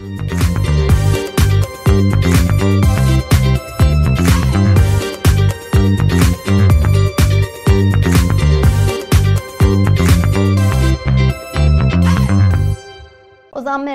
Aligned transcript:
Bye. 0.00 0.39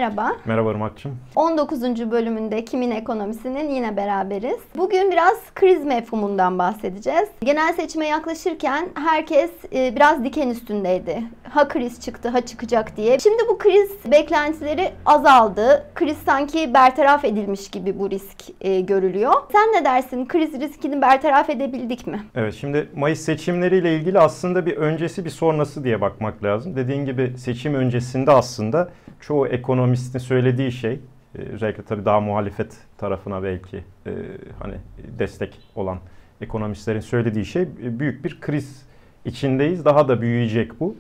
Merhaba. 0.06 0.36
Merhaba 0.46 0.72
Irmak'cığım. 0.72 1.18
19. 1.36 2.12
bölümünde 2.12 2.66
Kimin 2.66 2.92
Ekonomisi'nin 2.92 3.70
yine 3.70 3.98
beraberiz. 3.98 4.58
Bugün 4.78 5.12
biraz 5.12 5.38
kriz 5.56 5.86
mefhumundan 5.86 6.60
bahsedeceğiz. 6.60 7.30
Genel 7.42 7.74
seçime 7.74 8.08
yaklaşırken 8.08 8.90
herkes 8.96 9.52
e, 9.74 9.96
biraz 9.96 10.24
diken 10.24 10.50
üstündeydi. 10.50 11.24
Ha 11.50 11.68
kriz 11.68 12.02
çıktı, 12.02 12.30
ha 12.30 12.46
çıkacak 12.46 12.98
diye. 12.98 13.20
Şimdi 13.20 13.44
bu 13.50 13.58
kriz 13.58 13.92
beklentileri 14.12 14.92
azaldı. 15.06 15.86
Kriz 15.96 16.18
sanki 16.18 16.74
bertaraf 16.74 17.26
edilmiş 17.26 17.72
gibi 17.72 18.00
bu 18.00 18.10
risk 18.10 18.38
e, 18.62 18.82
görülüyor. 18.82 19.34
Sen 19.52 19.74
ne 19.74 19.86
dersin? 19.86 20.26
Kriz 20.26 20.60
riskini 20.60 21.02
bertaraf 21.02 21.50
edebildik 21.50 22.08
mi? 22.08 22.24
Evet 22.36 22.54
şimdi 22.54 22.90
Mayıs 22.96 23.22
seçimleriyle 23.22 23.96
ilgili 23.96 24.20
aslında 24.20 24.66
bir 24.66 24.78
öncesi 24.78 25.26
bir 25.26 25.30
sonrası 25.30 25.84
diye 25.84 26.02
bakmak 26.02 26.44
lazım. 26.44 26.76
Dediğin 26.76 27.06
gibi 27.06 27.34
seçim 27.38 27.74
öncesinde 27.74 28.32
aslında 28.32 28.90
çoğu 29.20 29.48
ekonomistin 29.96 30.20
söylediği 30.20 30.72
şey 30.72 31.00
e, 31.40 31.42
özellikle 31.42 31.84
tabii 31.84 32.06
daha 32.06 32.20
muhalefet 32.20 32.78
tarafına 32.98 33.44
belki 33.44 33.78
e, 33.78 34.12
hani 34.60 34.76
destek 35.20 35.58
olan 35.76 36.00
ekonomistlerin 36.42 37.00
söylediği 37.00 37.46
şey 37.46 37.62
e, 37.62 38.00
büyük 38.00 38.26
bir 38.26 38.42
kriz 38.42 38.86
içindeyiz. 39.26 39.86
Daha 39.86 40.08
da 40.08 40.22
büyüyecek 40.22 40.80
bu. 40.80 40.96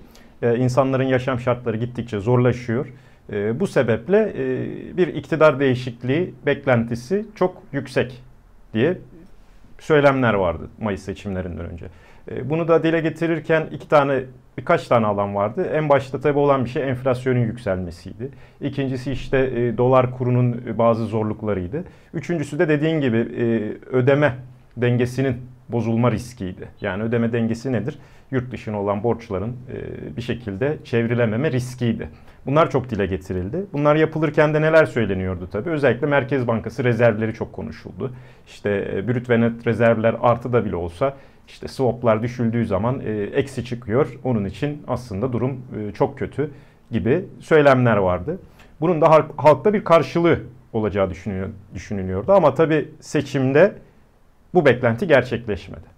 İnsanların 0.58 1.04
yaşam 1.04 1.40
şartları 1.40 1.78
gittikçe 1.78 2.20
zorlaşıyor. 2.20 2.94
Bu 3.60 3.68
sebeple 3.68 4.34
bir 4.98 5.08
iktidar 5.08 5.60
değişikliği 5.60 6.34
beklentisi 6.46 7.26
çok 7.36 7.64
yüksek 7.72 8.24
diye 8.74 8.98
söylemler 9.80 10.34
vardı 10.34 10.70
Mayıs 10.80 11.02
seçimlerinden 11.02 11.72
önce. 11.72 11.86
Bunu 12.44 12.68
da 12.68 12.84
dile 12.84 13.00
getirirken 13.00 13.68
iki 13.72 13.90
tane 13.90 14.24
birkaç 14.58 14.88
tane 14.88 15.06
alan 15.06 15.36
vardı. 15.36 15.70
En 15.74 15.90
başta 15.90 16.20
tabii 16.20 16.40
olan 16.40 16.66
bir 16.66 16.70
şey 16.70 16.90
enflasyonun 16.90 17.40
yükselmesiydi. 17.40 18.30
İkincisi 18.62 19.12
işte 19.12 19.38
e, 19.38 19.78
dolar 19.78 20.12
kurunun 20.12 20.78
bazı 20.78 21.06
zorluklarıydı. 21.06 21.84
Üçüncüsü 22.14 22.60
de 22.60 22.70
dediğin 22.70 23.02
gibi 23.02 23.18
e, 23.18 23.44
ödeme 23.96 24.36
dengesinin 24.78 25.38
bozulma 25.70 26.12
riskiydi. 26.12 26.68
Yani 26.82 27.04
ödeme 27.04 27.34
dengesi 27.34 27.72
nedir? 27.72 28.00
Yurt 28.32 28.52
dışına 28.52 28.82
olan 28.82 29.04
borçların 29.04 29.50
e, 29.50 30.18
bir 30.18 30.22
şekilde 30.22 30.78
çevrilememe 30.84 31.52
riskiydi. 31.52 32.10
Bunlar 32.46 32.70
çok 32.70 32.90
dile 32.90 33.06
getirildi. 33.06 33.66
Bunlar 33.74 33.96
yapılırken 33.96 34.54
de 34.54 34.62
neler 34.62 34.86
söyleniyordu 34.86 35.50
tabii? 35.52 35.70
Özellikle 35.70 36.08
Merkez 36.08 36.48
Bankası 36.48 36.84
rezervleri 36.84 37.34
çok 37.34 37.54
konuşuldu. 37.54 38.14
İşte 38.48 38.92
e, 38.96 39.08
brüt 39.08 39.30
ve 39.30 39.42
net 39.42 39.68
rezervler 39.68 40.16
artı 40.22 40.54
da 40.54 40.66
bile 40.66 40.76
olsa 40.76 41.14
işte 41.48 41.68
swaplar 41.68 42.24
düşüldüğü 42.24 42.66
zaman 42.66 43.00
e, 43.00 43.12
eksi 43.12 43.66
çıkıyor. 43.66 44.20
Onun 44.24 44.46
için 44.46 44.84
aslında 44.88 45.34
durum 45.34 45.62
e, 45.78 45.92
çok 45.92 46.20
kötü 46.20 46.52
gibi 46.92 47.26
söylemler 47.40 47.98
vardı. 47.98 48.40
Bunun 48.82 49.02
da 49.02 49.12
halkta 49.38 49.74
bir 49.74 49.84
karşılığı 49.84 50.40
olacağı 50.74 51.10
düşünüyor, 51.10 51.50
düşünülüyordu. 51.74 52.34
Ama 52.34 52.54
tabii 52.54 52.90
seçimde 53.00 53.76
bu 54.54 54.66
beklenti 54.66 55.08
gerçekleşmedi. 55.08 55.96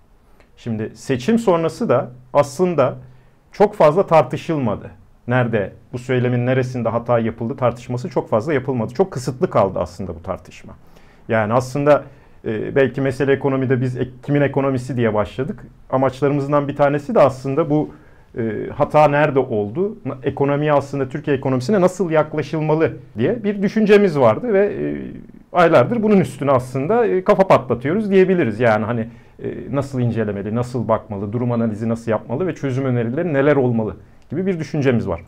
Şimdi 0.57 0.91
seçim 0.95 1.39
sonrası 1.39 1.89
da 1.89 2.11
aslında 2.33 2.95
çok 3.51 3.75
fazla 3.75 4.07
tartışılmadı. 4.07 4.91
Nerede 5.27 5.73
bu 5.93 5.99
söylemin 5.99 6.45
neresinde 6.45 6.89
hata 6.89 7.19
yapıldı 7.19 7.57
tartışması 7.57 8.09
çok 8.09 8.29
fazla 8.29 8.53
yapılmadı. 8.53 8.93
Çok 8.93 9.11
kısıtlı 9.11 9.49
kaldı 9.49 9.79
aslında 9.79 10.15
bu 10.15 10.23
tartışma. 10.23 10.73
Yani 11.29 11.53
aslında 11.53 12.03
e, 12.47 12.75
belki 12.75 13.01
mesele 13.01 13.31
ekonomide 13.31 13.81
biz 13.81 13.97
kimin 14.25 14.41
ekonomisi 14.41 14.97
diye 14.97 15.13
başladık. 15.13 15.63
Amaçlarımızdan 15.89 16.67
bir 16.67 16.75
tanesi 16.75 17.15
de 17.15 17.19
aslında 17.19 17.69
bu 17.69 17.89
e, 18.37 18.69
hata 18.75 19.07
nerede 19.07 19.39
oldu? 19.39 19.97
Ekonomiye 20.23 20.73
aslında 20.73 21.09
Türkiye 21.09 21.37
ekonomisine 21.37 21.81
nasıl 21.81 22.11
yaklaşılmalı 22.11 22.93
diye 23.17 23.43
bir 23.43 23.61
düşüncemiz 23.61 24.19
vardı 24.19 24.53
ve 24.53 24.65
e, 24.65 24.97
aylardır 25.53 26.03
bunun 26.03 26.19
üstüne 26.19 26.51
aslında 26.51 27.05
e, 27.05 27.23
kafa 27.23 27.47
patlatıyoruz 27.47 28.11
diyebiliriz. 28.11 28.59
Yani 28.59 28.85
hani 28.85 29.07
e, 29.43 29.53
nasıl 29.71 29.99
incelemeli, 29.99 30.55
nasıl 30.55 30.87
bakmalı, 30.87 31.33
durum 31.33 31.51
analizi 31.51 31.89
nasıl 31.89 32.11
yapmalı 32.11 32.47
ve 32.47 32.55
çözüm 32.55 32.85
önerileri 32.85 33.33
neler 33.33 33.55
olmalı 33.55 33.95
gibi 34.29 34.45
bir 34.45 34.59
düşüncemiz 34.59 35.07
var. 35.07 35.21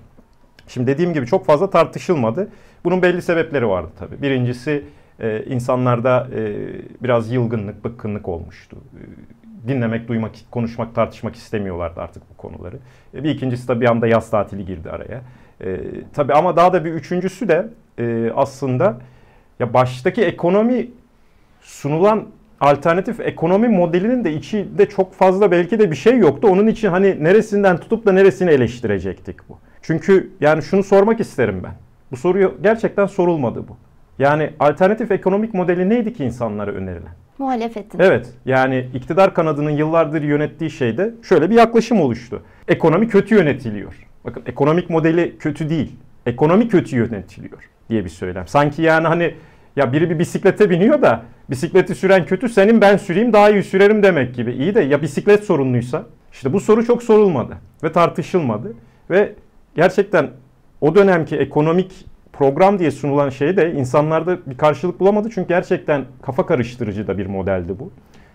Şimdi 0.67 0.87
dediğim 0.87 1.13
gibi 1.13 1.25
çok 1.25 1.45
fazla 1.45 1.69
tartışılmadı. 1.69 2.47
Bunun 2.83 3.01
belli 3.01 3.21
sebepleri 3.21 3.67
vardı 3.67 3.89
tabii. 3.99 4.21
Birincisi 4.21 4.83
e, 5.19 5.43
insanlarda 5.45 6.27
e, 6.35 6.55
biraz 7.03 7.31
yılgınlık, 7.31 7.83
bıkkınlık 7.85 8.27
olmuştu. 8.27 8.77
E, 8.93 9.67
dinlemek, 9.67 10.07
duymak, 10.07 10.31
konuşmak, 10.51 10.95
tartışmak 10.95 11.35
istemiyorlardı 11.35 12.01
artık 12.01 12.23
bu 12.29 12.37
konuları. 12.37 12.77
E, 13.13 13.23
bir 13.23 13.29
ikincisi 13.29 13.67
de 13.67 13.81
bir 13.81 13.85
anda 13.85 14.07
yaz 14.07 14.29
tatili 14.29 14.65
girdi 14.65 14.91
araya. 14.91 15.21
E, 15.61 15.79
tabii 16.13 16.33
ama 16.33 16.55
daha 16.55 16.73
da 16.73 16.85
bir 16.85 16.91
üçüncüsü 16.91 17.47
de 17.47 17.69
e, 17.99 18.31
aslında 18.35 18.97
ya 19.59 19.73
baştaki 19.73 20.23
ekonomi 20.23 20.87
sunulan 21.61 22.25
alternatif 22.61 23.19
ekonomi 23.19 23.67
modelinin 23.67 24.23
de 24.23 24.33
içinde 24.33 24.89
çok 24.89 25.13
fazla 25.13 25.51
belki 25.51 25.79
de 25.79 25.91
bir 25.91 25.95
şey 25.95 26.17
yoktu. 26.17 26.47
Onun 26.51 26.67
için 26.67 26.89
hani 26.89 27.23
neresinden 27.23 27.77
tutup 27.77 28.05
da 28.05 28.11
neresini 28.11 28.49
eleştirecektik 28.49 29.49
bu. 29.49 29.59
Çünkü 29.81 30.31
yani 30.41 30.63
şunu 30.63 30.83
sormak 30.83 31.19
isterim 31.19 31.61
ben. 31.63 31.73
Bu 32.11 32.17
soruyu 32.17 32.57
gerçekten 32.63 33.05
sorulmadı 33.05 33.67
bu. 33.67 33.77
Yani 34.19 34.49
alternatif 34.59 35.11
ekonomik 35.11 35.53
modeli 35.53 35.89
neydi 35.89 36.13
ki 36.13 36.25
insanlara 36.25 36.71
önerilen? 36.71 37.13
Muhalefetin. 37.37 37.99
Evet 37.99 38.33
yani 38.45 38.87
iktidar 38.93 39.33
kanadının 39.33 39.69
yıllardır 39.69 40.21
yönettiği 40.21 40.69
şeyde 40.69 41.13
şöyle 41.23 41.49
bir 41.49 41.55
yaklaşım 41.55 42.01
oluştu. 42.01 42.43
Ekonomi 42.67 43.07
kötü 43.07 43.35
yönetiliyor. 43.35 43.93
Bakın 44.25 44.43
ekonomik 44.45 44.89
modeli 44.89 45.37
kötü 45.37 45.69
değil. 45.69 45.95
Ekonomi 46.25 46.67
kötü 46.67 46.97
yönetiliyor 46.97 47.69
diye 47.89 48.05
bir 48.05 48.09
söylem. 48.09 48.47
Sanki 48.47 48.81
yani 48.81 49.07
hani 49.07 49.33
ya 49.75 49.93
biri 49.93 50.09
bir 50.09 50.19
bisiklete 50.19 50.69
biniyor 50.69 51.01
da 51.01 51.23
bisikleti 51.49 51.95
süren 51.95 52.25
kötü 52.25 52.49
senin 52.49 52.81
ben 52.81 52.97
süreyim 52.97 53.33
daha 53.33 53.49
iyi 53.49 53.63
sürerim 53.63 54.03
demek 54.03 54.35
gibi. 54.35 54.51
İyi 54.51 54.75
de 54.75 54.81
ya 54.81 55.01
bisiklet 55.01 55.43
sorunluysa? 55.43 56.03
İşte 56.31 56.53
bu 56.53 56.59
soru 56.59 56.85
çok 56.85 57.03
sorulmadı 57.03 57.57
ve 57.83 57.91
tartışılmadı. 57.91 58.73
Ve 59.09 59.33
gerçekten 59.75 60.29
o 60.81 60.95
dönemki 60.95 61.37
ekonomik 61.37 62.05
program 62.39 62.79
diye 62.79 62.91
sunulan 62.91 63.29
şey 63.29 63.57
de 63.57 63.73
insanlarda 63.73 64.37
bir 64.45 64.57
karşılık 64.57 64.99
bulamadı. 64.99 65.29
Çünkü 65.33 65.47
gerçekten 65.47 66.05
kafa 66.21 66.45
karıştırıcı 66.45 67.07
da 67.07 67.17
bir 67.17 67.25
modeldi 67.25 67.79
bu. 67.79 67.91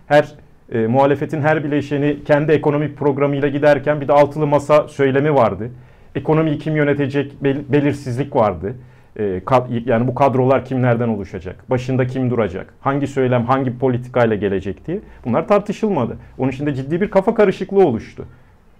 Her 0.07 0.35
e, 0.71 0.87
muhalefetin 0.87 1.41
her 1.41 1.63
bileşeni 1.63 2.23
kendi 2.23 2.51
ekonomik 2.51 2.97
programıyla 2.97 3.47
giderken 3.47 4.01
bir 4.01 4.07
de 4.07 4.13
altılı 4.13 4.47
masa 4.47 4.87
söylemi 4.87 5.35
vardı. 5.35 5.71
Ekonomiyi 6.15 6.57
kim 6.57 6.75
yönetecek 6.75 7.43
bel- 7.43 7.63
belirsizlik 7.69 8.35
vardı. 8.35 8.73
E, 9.19 9.41
yani 9.85 10.07
bu 10.07 10.15
kadrolar 10.15 10.65
kimlerden 10.65 11.07
oluşacak? 11.07 11.69
Başında 11.69 12.07
kim 12.07 12.29
duracak? 12.29 12.73
Hangi 12.81 13.07
söylem 13.07 13.45
hangi 13.45 13.79
politikayla 13.79 14.35
gelecek 14.35 14.87
diye. 14.87 14.99
Bunlar 15.25 15.47
tartışılmadı. 15.47 16.17
Onun 16.37 16.51
için 16.51 16.65
de 16.65 16.75
ciddi 16.75 17.01
bir 17.01 17.09
kafa 17.09 17.35
karışıklığı 17.35 17.87
oluştu. 17.87 18.25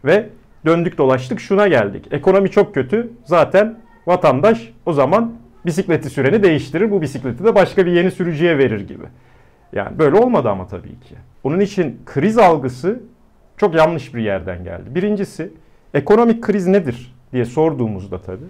Ve 0.05 0.29
döndük 0.65 0.97
dolaştık 0.97 1.39
şuna 1.39 1.67
geldik. 1.67 2.05
Ekonomi 2.11 2.51
çok 2.51 2.73
kötü. 2.73 3.09
Zaten 3.23 3.84
vatandaş 4.07 4.73
o 4.85 4.93
zaman 4.93 5.33
bisikleti 5.65 6.09
süreni 6.09 6.43
değiştirir. 6.43 6.91
Bu 6.91 7.01
bisikleti 7.01 7.43
de 7.43 7.55
başka 7.55 7.85
bir 7.85 7.91
yeni 7.91 8.11
sürücüye 8.11 8.57
verir 8.57 8.87
gibi. 8.87 9.03
Yani 9.73 9.99
böyle 9.99 10.15
olmadı 10.15 10.49
ama 10.49 10.67
tabii 10.67 10.99
ki. 10.99 11.15
Onun 11.43 11.59
için 11.59 11.99
kriz 12.05 12.37
algısı 12.37 12.99
çok 13.57 13.75
yanlış 13.75 14.15
bir 14.15 14.23
yerden 14.23 14.63
geldi. 14.63 14.95
Birincisi 14.95 15.51
ekonomik 15.93 16.43
kriz 16.43 16.67
nedir 16.67 17.15
diye 17.33 17.45
sorduğumuzda 17.45 18.21
tabii. 18.21 18.45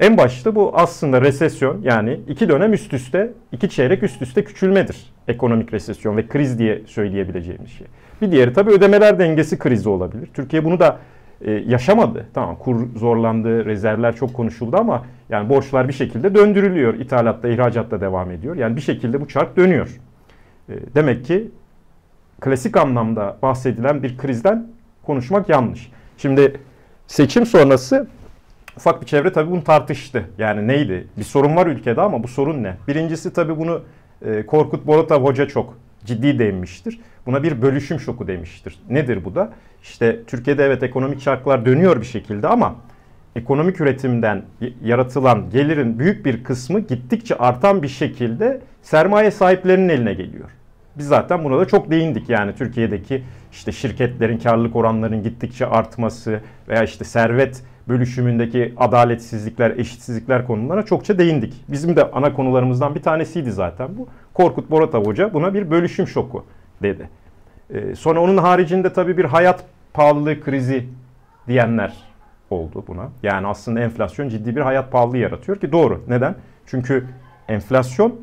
En 0.00 0.16
başta 0.16 0.54
bu 0.54 0.72
aslında 0.74 1.20
resesyon 1.20 1.82
yani 1.82 2.20
iki 2.28 2.48
dönem 2.48 2.72
üst 2.72 2.94
üste, 2.94 3.32
iki 3.52 3.68
çeyrek 3.68 4.02
üst 4.02 4.22
üste 4.22 4.44
küçülmedir. 4.44 5.12
Ekonomik 5.28 5.72
resesyon 5.72 6.16
ve 6.16 6.26
kriz 6.26 6.58
diye 6.58 6.82
söyleyebileceğimiz 6.86 7.70
şey. 7.70 7.86
Bir 8.22 8.32
diğeri 8.32 8.52
tabii 8.52 8.70
ödemeler 8.70 9.18
dengesi 9.18 9.58
krizi 9.58 9.88
olabilir. 9.88 10.28
Türkiye 10.34 10.64
bunu 10.64 10.80
da 10.80 10.98
e, 11.44 11.50
yaşamadı. 11.50 12.26
Tamam 12.34 12.56
kur 12.56 12.86
zorlandı, 12.96 13.64
rezervler 13.64 14.16
çok 14.16 14.34
konuşuldu 14.34 14.76
ama 14.76 15.06
yani 15.28 15.48
borçlar 15.48 15.88
bir 15.88 15.92
şekilde 15.92 16.34
döndürülüyor. 16.34 16.94
İthalatta, 16.94 17.48
ihracatta 17.48 18.00
devam 18.00 18.30
ediyor. 18.30 18.56
Yani 18.56 18.76
bir 18.76 18.80
şekilde 18.80 19.20
bu 19.20 19.28
çark 19.28 19.56
dönüyor. 19.56 20.00
E, 20.68 20.74
demek 20.94 21.24
ki 21.24 21.50
klasik 22.40 22.76
anlamda 22.76 23.36
bahsedilen 23.42 24.02
bir 24.02 24.18
krizden 24.18 24.66
konuşmak 25.06 25.48
yanlış. 25.48 25.90
Şimdi 26.18 26.60
seçim 27.06 27.46
sonrası 27.46 28.06
ufak 28.76 29.00
bir 29.00 29.06
çevre 29.06 29.32
tabii 29.32 29.50
bunu 29.50 29.64
tartıştı. 29.64 30.24
Yani 30.38 30.68
neydi? 30.68 31.06
Bir 31.18 31.24
sorun 31.24 31.56
var 31.56 31.66
ülkede 31.66 32.00
ama 32.00 32.22
bu 32.22 32.28
sorun 32.28 32.62
ne? 32.62 32.76
Birincisi 32.88 33.32
tabii 33.32 33.58
bunu 33.58 33.82
e, 34.26 34.46
Korkut 34.46 34.86
Boratav 34.86 35.24
Hoca 35.24 35.48
çok 35.48 35.78
ciddi 36.04 36.38
değinmiştir. 36.38 37.00
Buna 37.26 37.42
bir 37.42 37.62
bölüşüm 37.62 38.00
şoku 38.00 38.26
demiştir. 38.26 38.82
Nedir 38.90 39.24
bu 39.24 39.34
da? 39.34 39.52
İşte 39.82 40.20
Türkiye'de 40.26 40.64
evet 40.64 40.82
ekonomik 40.82 41.20
çarklar 41.20 41.66
dönüyor 41.66 42.00
bir 42.00 42.06
şekilde 42.06 42.48
ama 42.48 42.74
ekonomik 43.36 43.80
üretimden 43.80 44.42
yaratılan 44.84 45.50
gelirin 45.50 45.98
büyük 45.98 46.26
bir 46.26 46.44
kısmı 46.44 46.80
gittikçe 46.80 47.38
artan 47.38 47.82
bir 47.82 47.88
şekilde 47.88 48.60
sermaye 48.82 49.30
sahiplerinin 49.30 49.88
eline 49.88 50.14
geliyor. 50.14 50.50
Biz 50.98 51.06
zaten 51.06 51.44
buna 51.44 51.58
da 51.58 51.64
çok 51.64 51.90
değindik 51.90 52.28
yani 52.28 52.54
Türkiye'deki 52.54 53.22
işte 53.52 53.72
şirketlerin 53.72 54.38
karlılık 54.38 54.76
oranlarının 54.76 55.22
gittikçe 55.22 55.66
artması 55.66 56.40
veya 56.68 56.82
işte 56.82 57.04
servet 57.04 57.62
bölüşümündeki 57.88 58.74
adaletsizlikler, 58.76 59.70
eşitsizlikler 59.70 60.46
konularına 60.46 60.82
çokça 60.82 61.18
değindik. 61.18 61.54
Bizim 61.68 61.96
de 61.96 62.10
ana 62.10 62.32
konularımızdan 62.34 62.94
bir 62.94 63.02
tanesiydi 63.02 63.52
zaten 63.52 63.88
bu. 63.98 64.08
Korkut 64.34 64.70
Boratav 64.70 65.04
Hoca 65.04 65.34
buna 65.34 65.54
bir 65.54 65.70
bölüşüm 65.70 66.06
şoku 66.06 66.44
dedi. 66.82 67.08
Ee, 67.74 67.94
sonra 67.94 68.20
onun 68.20 68.36
haricinde 68.36 68.92
tabii 68.92 69.18
bir 69.18 69.24
hayat 69.24 69.64
pahalılığı 69.94 70.40
krizi 70.40 70.86
diyenler 71.48 71.92
oldu 72.50 72.84
buna. 72.88 73.08
Yani 73.22 73.46
aslında 73.46 73.80
enflasyon 73.80 74.28
ciddi 74.28 74.56
bir 74.56 74.60
hayat 74.60 74.92
pahalılığı 74.92 75.18
yaratıyor 75.18 75.58
ki 75.60 75.72
doğru. 75.72 76.02
Neden? 76.08 76.34
Çünkü 76.66 77.06
enflasyon 77.48 78.20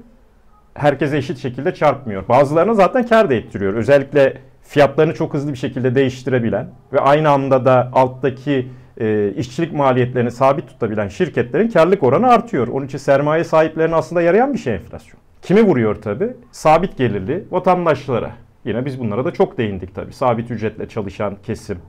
herkese 0.74 1.18
eşit 1.18 1.38
şekilde 1.38 1.74
çarpmıyor. 1.74 2.28
Bazılarına 2.28 2.74
zaten 2.74 3.06
kar 3.06 3.30
da 3.30 3.34
ettiriyor. 3.34 3.74
Özellikle 3.74 4.38
fiyatlarını 4.62 5.14
çok 5.14 5.34
hızlı 5.34 5.52
bir 5.52 5.58
şekilde 5.58 5.96
değiştirebilen 5.96 6.70
ve 6.94 7.00
aynı 7.00 7.30
anda 7.30 7.66
da 7.66 7.90
alttaki 7.94 8.68
e, 9.00 9.34
işçilik 9.38 9.74
maliyetlerini 9.74 10.32
sabit 10.32 10.68
tutabilen 10.68 11.08
şirketlerin 11.08 11.70
karlılık 11.70 12.04
oranı 12.04 12.28
artıyor. 12.28 12.68
Onun 12.68 12.86
için 12.86 12.98
sermaye 12.98 13.44
sahiplerine 13.44 13.96
aslında 13.96 14.22
yarayan 14.22 14.54
bir 14.54 14.58
şey 14.58 14.76
enflasyon. 14.76 15.22
Kimi 15.42 15.62
vuruyor 15.62 15.96
tabi? 15.96 16.30
Sabit 16.52 16.98
gelirli 16.98 17.44
vatandaşlara. 17.52 18.32
Yine 18.68 18.86
biz 18.86 19.00
bunlara 19.00 19.25
da 19.25 19.34
çok 19.34 19.58
değindik 19.58 19.96
tabi. 19.96 20.14
Sabit 20.14 20.52
ücretle 20.52 20.90
çalışan 20.90 21.38
kesim, 21.44 21.80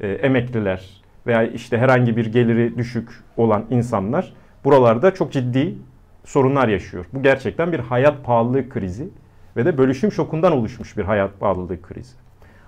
e, 0.00 0.08
emekliler 0.08 1.02
veya 1.26 1.42
işte 1.42 1.78
herhangi 1.78 2.16
bir 2.16 2.26
geliri 2.26 2.78
düşük 2.78 3.08
olan 3.36 3.64
insanlar 3.70 4.32
buralarda 4.64 5.14
çok 5.14 5.32
ciddi 5.32 5.74
sorunlar 6.24 6.68
yaşıyor. 6.68 7.06
Bu 7.12 7.22
gerçekten 7.22 7.72
bir 7.72 7.78
hayat 7.78 8.24
pahalılığı 8.24 8.68
krizi 8.68 9.08
ve 9.56 9.64
de 9.64 9.78
bölüşüm 9.78 10.12
şokundan 10.12 10.52
oluşmuş 10.52 10.96
bir 10.96 11.04
hayat 11.04 11.40
pahalılığı 11.40 11.82
krizi. 11.82 12.14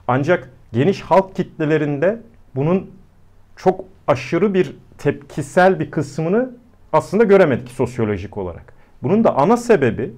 Ancak 0.08 0.50
geniş 0.73 1.03
halk 1.03 1.37
kitlelerinde 1.37 2.20
bunun 2.55 2.91
çok 3.56 3.85
aşırı 4.06 4.55
bir 4.55 4.76
tepkisel 4.99 5.81
bir 5.81 5.91
kısmını 5.91 6.56
aslında 6.93 7.25
göremedik 7.25 7.69
sosyolojik 7.69 8.37
olarak. 8.37 8.75
Bunun 9.03 9.25
da 9.25 9.37
ana 9.37 9.56
sebebi 9.56 10.14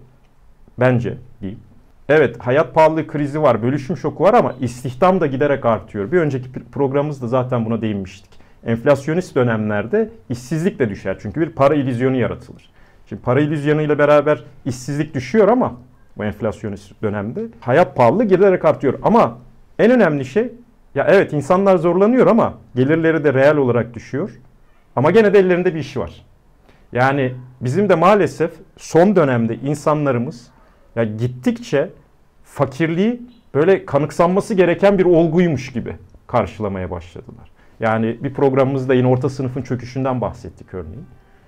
bence 0.78 1.16
diyeyim. 1.40 1.67
Evet 2.08 2.36
hayat 2.38 2.74
pahalılığı 2.74 3.06
krizi 3.06 3.42
var, 3.42 3.62
bölüşüm 3.62 3.96
şoku 3.96 4.24
var 4.24 4.34
ama 4.34 4.54
istihdam 4.60 5.20
da 5.20 5.26
giderek 5.26 5.66
artıyor. 5.66 6.12
Bir 6.12 6.18
önceki 6.18 6.52
programımızda 6.52 7.28
zaten 7.28 7.64
buna 7.64 7.82
değinmiştik. 7.82 8.30
Enflasyonist 8.66 9.36
dönemlerde 9.36 10.10
işsizlik 10.30 10.78
de 10.78 10.88
düşer. 10.88 11.16
Çünkü 11.20 11.40
bir 11.40 11.50
para 11.50 11.74
illüzyonu 11.74 12.16
yaratılır. 12.16 12.70
Şimdi 13.08 13.22
para 13.22 13.40
illüzyonu 13.40 13.82
ile 13.82 13.98
beraber 13.98 14.44
işsizlik 14.64 15.14
düşüyor 15.14 15.48
ama 15.48 15.74
bu 16.16 16.24
enflasyonist 16.24 17.02
dönemde 17.02 17.40
hayat 17.60 17.96
pahalılığı 17.96 18.24
giderek 18.24 18.64
artıyor. 18.64 18.98
Ama 19.02 19.38
en 19.78 19.90
önemli 19.90 20.24
şey 20.24 20.52
ya 20.94 21.06
evet 21.08 21.32
insanlar 21.32 21.76
zorlanıyor 21.76 22.26
ama 22.26 22.54
gelirleri 22.74 23.24
de 23.24 23.34
reel 23.34 23.56
olarak 23.56 23.94
düşüyor. 23.94 24.30
Ama 24.96 25.10
gene 25.10 25.34
de 25.34 25.38
ellerinde 25.38 25.74
bir 25.74 25.80
iş 25.80 25.96
var. 25.96 26.24
Yani 26.92 27.34
bizim 27.60 27.88
de 27.88 27.94
maalesef 27.94 28.50
son 28.76 29.16
dönemde 29.16 29.56
insanlarımız 29.56 30.50
ya 30.96 31.04
gittikçe 31.04 31.90
fakirliği 32.44 33.20
böyle 33.54 33.86
kanıksanması 33.86 34.54
gereken 34.54 34.98
bir 34.98 35.04
olguymuş 35.04 35.72
gibi 35.72 35.96
karşılamaya 36.26 36.90
başladılar. 36.90 37.50
Yani 37.80 38.16
bir 38.22 38.34
programımızda 38.34 38.94
yine 38.94 39.06
orta 39.06 39.28
sınıfın 39.28 39.62
çöküşünden 39.62 40.20
bahsettik 40.20 40.74
örneğin. 40.74 41.06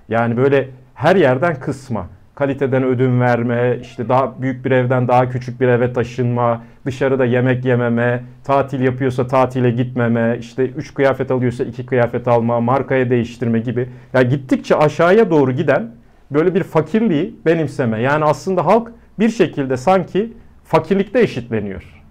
Yani 0.08 0.36
böyle 0.36 0.68
her 0.94 1.16
yerden 1.16 1.60
kısma, 1.60 2.06
kaliteden 2.34 2.84
ödün 2.84 3.20
verme, 3.20 3.78
işte 3.82 4.08
daha 4.08 4.42
büyük 4.42 4.64
bir 4.64 4.70
evden 4.70 5.08
daha 5.08 5.28
küçük 5.28 5.60
bir 5.60 5.68
eve 5.68 5.92
taşınma, 5.92 6.62
dışarıda 6.86 7.24
yemek 7.24 7.64
yememe, 7.64 8.24
tatil 8.44 8.80
yapıyorsa 8.80 9.26
tatile 9.26 9.70
gitmeme, 9.70 10.36
işte 10.40 10.64
üç 10.66 10.94
kıyafet 10.94 11.30
alıyorsa 11.30 11.64
iki 11.64 11.86
kıyafet 11.86 12.28
alma, 12.28 12.60
markaya 12.60 13.10
değiştirme 13.10 13.58
gibi. 13.58 13.88
Yani 14.14 14.28
gittikçe 14.28 14.76
aşağıya 14.76 15.30
doğru 15.30 15.52
giden 15.52 15.90
böyle 16.30 16.54
bir 16.54 16.62
fakirliği 16.62 17.34
benimseme. 17.46 18.00
Yani 18.00 18.24
aslında 18.24 18.66
halk 18.66 18.92
bir 19.20 19.30
şekilde 19.30 19.76
sanki 19.76 20.32
fakirlikte 20.64 21.20
eşitleniyor. 21.20 22.02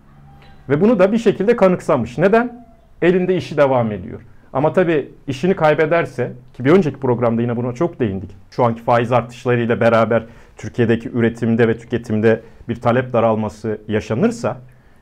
Ve 0.70 0.82
bunu 0.82 1.00
da 1.00 1.12
bir 1.12 1.18
şekilde 1.18 1.56
kanıksamış. 1.56 2.18
Neden? 2.18 2.66
Elinde 3.02 3.36
işi 3.36 3.58
devam 3.58 3.92
ediyor. 3.92 4.22
Ama 4.54 4.74
tabii 4.74 5.12
işini 5.28 5.56
kaybederse 5.56 6.32
ki 6.54 6.66
bir 6.66 6.72
önceki 6.72 7.00
programda 7.00 7.42
yine 7.42 7.56
buna 7.58 7.74
çok 7.74 8.00
değindik. 8.00 8.32
Şu 8.52 8.64
anki 8.66 8.82
faiz 8.82 9.12
artışlarıyla 9.12 9.80
beraber 9.80 10.26
Türkiye'deki 10.58 11.10
üretimde 11.10 11.68
ve 11.68 11.78
tüketimde 11.78 12.42
bir 12.70 12.76
talep 12.82 13.14
daralması 13.14 13.82
yaşanırsa 13.88 14.58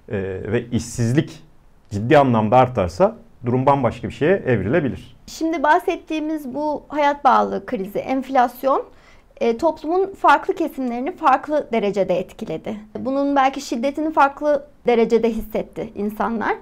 e, 0.10 0.18
ve 0.52 0.66
işsizlik 0.72 1.44
ciddi 1.90 2.18
anlamda 2.18 2.58
artarsa 2.58 3.16
durum 3.46 3.66
bambaşka 3.66 4.08
bir 4.08 4.14
şeye 4.14 4.36
evrilebilir. 4.36 5.16
Şimdi 5.28 5.64
bahsettiğimiz 5.64 6.54
bu 6.54 6.86
hayat 6.88 7.24
bağlı 7.24 7.66
krizi, 7.66 8.00
enflasyon 8.00 8.84
e, 9.40 9.58
toplumun 9.58 10.14
farklı 10.14 10.56
kesimlerini 10.56 11.12
farklı 11.12 11.68
derecede 11.72 12.20
etkiledi. 12.20 12.76
Bunun 13.00 13.36
belki 13.36 13.62
şiddetini 13.62 14.12
farklı 14.12 14.68
derecede 14.88 15.30
hissetti 15.30 15.92
insanlar. 15.96 16.56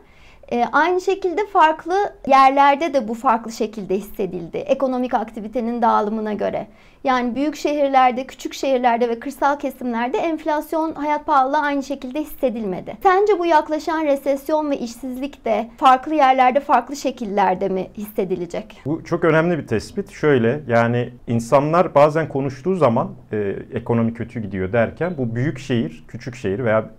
E, 0.52 0.66
aynı 0.72 1.02
şekilde 1.02 1.46
farklı 1.46 2.14
yerlerde 2.28 2.94
de 2.94 3.08
bu 3.08 3.14
farklı 3.14 3.52
şekilde 3.52 3.98
hissedildi. 3.98 4.58
Ekonomik 4.58 5.14
aktivitenin 5.14 5.82
dağılımına 5.82 6.34
göre. 6.34 6.68
Yani 7.04 7.36
büyük 7.36 7.56
şehirlerde, 7.56 8.28
küçük 8.28 8.54
şehirlerde 8.54 9.10
ve 9.10 9.20
kırsal 9.20 9.60
kesimlerde 9.60 10.18
enflasyon, 10.18 10.94
hayat 10.94 11.26
pahalılığı 11.26 11.58
aynı 11.58 11.84
şekilde 11.84 12.22
hissedilmedi. 12.22 12.98
Sence 13.04 13.40
bu 13.40 13.46
yaklaşan 13.46 14.06
resesyon 14.06 14.72
ve 14.72 14.78
işsizlik 14.78 15.46
de 15.46 15.70
farklı 15.78 16.16
yerlerde, 16.16 16.60
farklı 16.60 16.96
şekillerde 16.96 17.70
mi 17.70 17.88
hissedilecek? 17.98 18.82
Bu 18.86 19.04
çok 19.04 19.24
önemli 19.24 19.58
bir 19.58 19.68
tespit. 19.68 20.12
Şöyle 20.12 20.62
yani 20.68 21.10
insanlar 21.28 21.96
bazen 21.96 22.30
konuştuğu 22.30 22.76
zaman 22.76 23.12
e, 23.32 23.56
ekonomi 23.74 24.14
kötü 24.14 24.40
gidiyor 24.40 24.74
derken 24.74 25.14
bu 25.18 25.36
büyük 25.36 25.60
şehir, 25.60 26.04
küçük 26.08 26.36
şehir 26.36 26.64
veya 26.64 26.90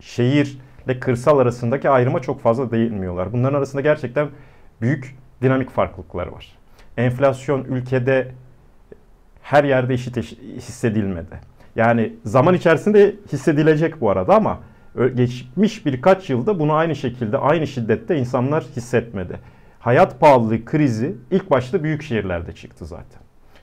şehir 0.00 0.58
ile 0.86 1.00
kırsal 1.00 1.38
arasındaki 1.38 1.90
ayrıma 1.90 2.22
çok 2.22 2.40
fazla 2.40 2.70
değinmiyorlar. 2.70 3.32
Bunların 3.32 3.58
arasında 3.58 3.82
gerçekten 3.82 4.28
büyük 4.80 5.16
dinamik 5.42 5.70
farklılıklar 5.70 6.26
var. 6.26 6.58
Enflasyon 6.96 7.64
ülkede 7.64 8.32
her 9.42 9.64
yerde 9.64 9.94
eşit 9.94 10.16
hissedilmedi. 10.56 11.50
Yani 11.76 12.12
zaman 12.24 12.54
içerisinde 12.54 13.14
hissedilecek 13.32 14.00
bu 14.00 14.10
arada 14.10 14.34
ama 14.36 14.58
geçmiş 15.14 15.86
birkaç 15.86 16.30
yılda 16.30 16.58
bunu 16.58 16.72
aynı 16.72 16.96
şekilde, 16.96 17.38
aynı 17.38 17.66
şiddette 17.66 18.16
insanlar 18.16 18.64
hissetmedi. 18.64 19.38
Hayat 19.78 20.20
pahalılığı 20.20 20.64
krizi 20.64 21.16
ilk 21.30 21.50
başta 21.50 21.82
büyük 21.82 22.02
şehirlerde 22.02 22.52
çıktı 22.52 22.86
zaten. 22.86 23.20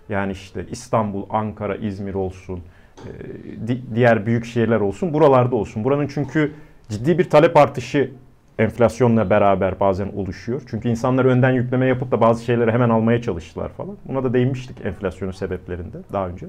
Yani 0.09 0.31
işte 0.31 0.65
İstanbul, 0.71 1.25
Ankara, 1.29 1.75
İzmir 1.75 2.13
olsun, 2.13 2.59
diğer 3.95 4.25
büyük 4.25 4.45
şehirler 4.45 4.79
olsun, 4.79 5.13
buralarda 5.13 5.55
olsun. 5.55 5.83
Buranın 5.83 6.07
çünkü 6.07 6.53
ciddi 6.89 7.17
bir 7.17 7.29
talep 7.29 7.57
artışı 7.57 8.11
enflasyonla 8.59 9.29
beraber 9.29 9.79
bazen 9.79 10.07
oluşuyor. 10.15 10.61
Çünkü 10.69 10.89
insanlar 10.89 11.25
önden 11.25 11.51
yükleme 11.51 11.85
yapıp 11.85 12.11
da 12.11 12.21
bazı 12.21 12.43
şeyleri 12.43 12.71
hemen 12.71 12.89
almaya 12.89 13.21
çalıştılar 13.21 13.69
falan. 13.69 13.97
Buna 14.05 14.23
da 14.23 14.33
değinmiştik 14.33 14.85
enflasyonun 14.85 15.31
sebeplerinde 15.31 15.97
daha 16.13 16.27
önce. 16.27 16.45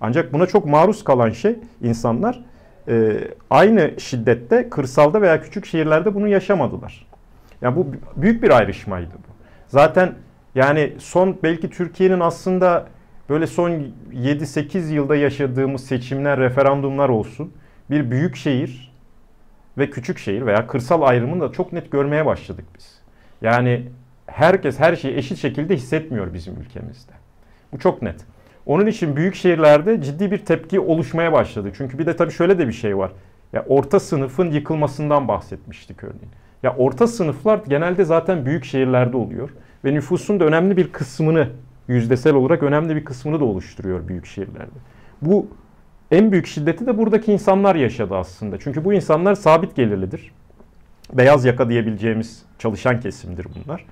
Ancak 0.00 0.32
buna 0.32 0.46
çok 0.46 0.66
maruz 0.66 1.04
kalan 1.04 1.30
şey 1.30 1.56
insanlar 1.82 2.44
e, 2.88 3.16
aynı 3.50 3.90
şiddette 3.98 4.68
kırsalda 4.70 5.22
veya 5.22 5.42
küçük 5.42 5.66
şehirlerde 5.66 6.14
bunu 6.14 6.28
yaşamadılar. 6.28 7.06
Yani 7.62 7.76
bu 7.76 7.86
büyük 8.16 8.42
bir 8.42 8.50
ayrışmaydı 8.50 9.14
bu. 9.14 9.34
Zaten 9.68 10.14
yani 10.54 10.92
son 10.98 11.38
belki 11.42 11.70
Türkiye'nin 11.70 12.20
aslında 12.20 12.86
böyle 13.28 13.46
son 13.46 13.70
7-8 14.12 14.92
yılda 14.92 15.16
yaşadığımız 15.16 15.86
seçimler, 15.86 16.40
referandumlar 16.40 17.08
olsun. 17.08 17.52
Bir 17.90 18.10
büyük 18.10 18.36
şehir 18.36 18.93
ve 19.78 19.90
küçük 19.90 20.18
şehir 20.18 20.46
veya 20.46 20.66
kırsal 20.66 21.02
ayrımını 21.02 21.40
da 21.40 21.52
çok 21.52 21.72
net 21.72 21.90
görmeye 21.90 22.26
başladık 22.26 22.64
biz. 22.78 23.00
Yani 23.42 23.88
herkes 24.26 24.80
her 24.80 24.96
şeyi 24.96 25.16
eşit 25.16 25.38
şekilde 25.38 25.76
hissetmiyor 25.76 26.34
bizim 26.34 26.54
ülkemizde. 26.60 27.12
Bu 27.72 27.78
çok 27.78 28.02
net. 28.02 28.16
Onun 28.66 28.86
için 28.86 29.16
büyük 29.16 29.34
şehirlerde 29.34 30.02
ciddi 30.02 30.30
bir 30.30 30.38
tepki 30.38 30.80
oluşmaya 30.80 31.32
başladı. 31.32 31.72
Çünkü 31.76 31.98
bir 31.98 32.06
de 32.06 32.16
tabii 32.16 32.32
şöyle 32.32 32.58
de 32.58 32.68
bir 32.68 32.72
şey 32.72 32.98
var. 32.98 33.10
Ya 33.52 33.64
orta 33.68 34.00
sınıfın 34.00 34.50
yıkılmasından 34.50 35.28
bahsetmiştik 35.28 36.04
örneğin. 36.04 36.30
Ya 36.62 36.74
orta 36.76 37.06
sınıflar 37.06 37.60
genelde 37.68 38.04
zaten 38.04 38.46
büyük 38.46 38.64
şehirlerde 38.64 39.16
oluyor 39.16 39.50
ve 39.84 39.94
nüfusun 39.94 40.40
da 40.40 40.44
önemli 40.44 40.76
bir 40.76 40.92
kısmını 40.92 41.48
yüzdesel 41.88 42.34
olarak 42.34 42.62
önemli 42.62 42.96
bir 42.96 43.04
kısmını 43.04 43.40
da 43.40 43.44
oluşturuyor 43.44 44.08
büyük 44.08 44.26
şehirlerde. 44.26 44.78
Bu 45.22 45.46
en 46.14 46.32
büyük 46.32 46.46
şiddeti 46.46 46.86
de 46.86 46.98
buradaki 46.98 47.32
insanlar 47.32 47.74
yaşadı 47.74 48.16
aslında. 48.16 48.58
Çünkü 48.58 48.84
bu 48.84 48.92
insanlar 48.92 49.34
sabit 49.34 49.76
gelirlidir. 49.76 50.32
Beyaz 51.12 51.44
yaka 51.44 51.68
diyebileceğimiz 51.68 52.42
çalışan 52.58 53.00
kesimdir 53.00 53.46
bunlar. 53.54 53.84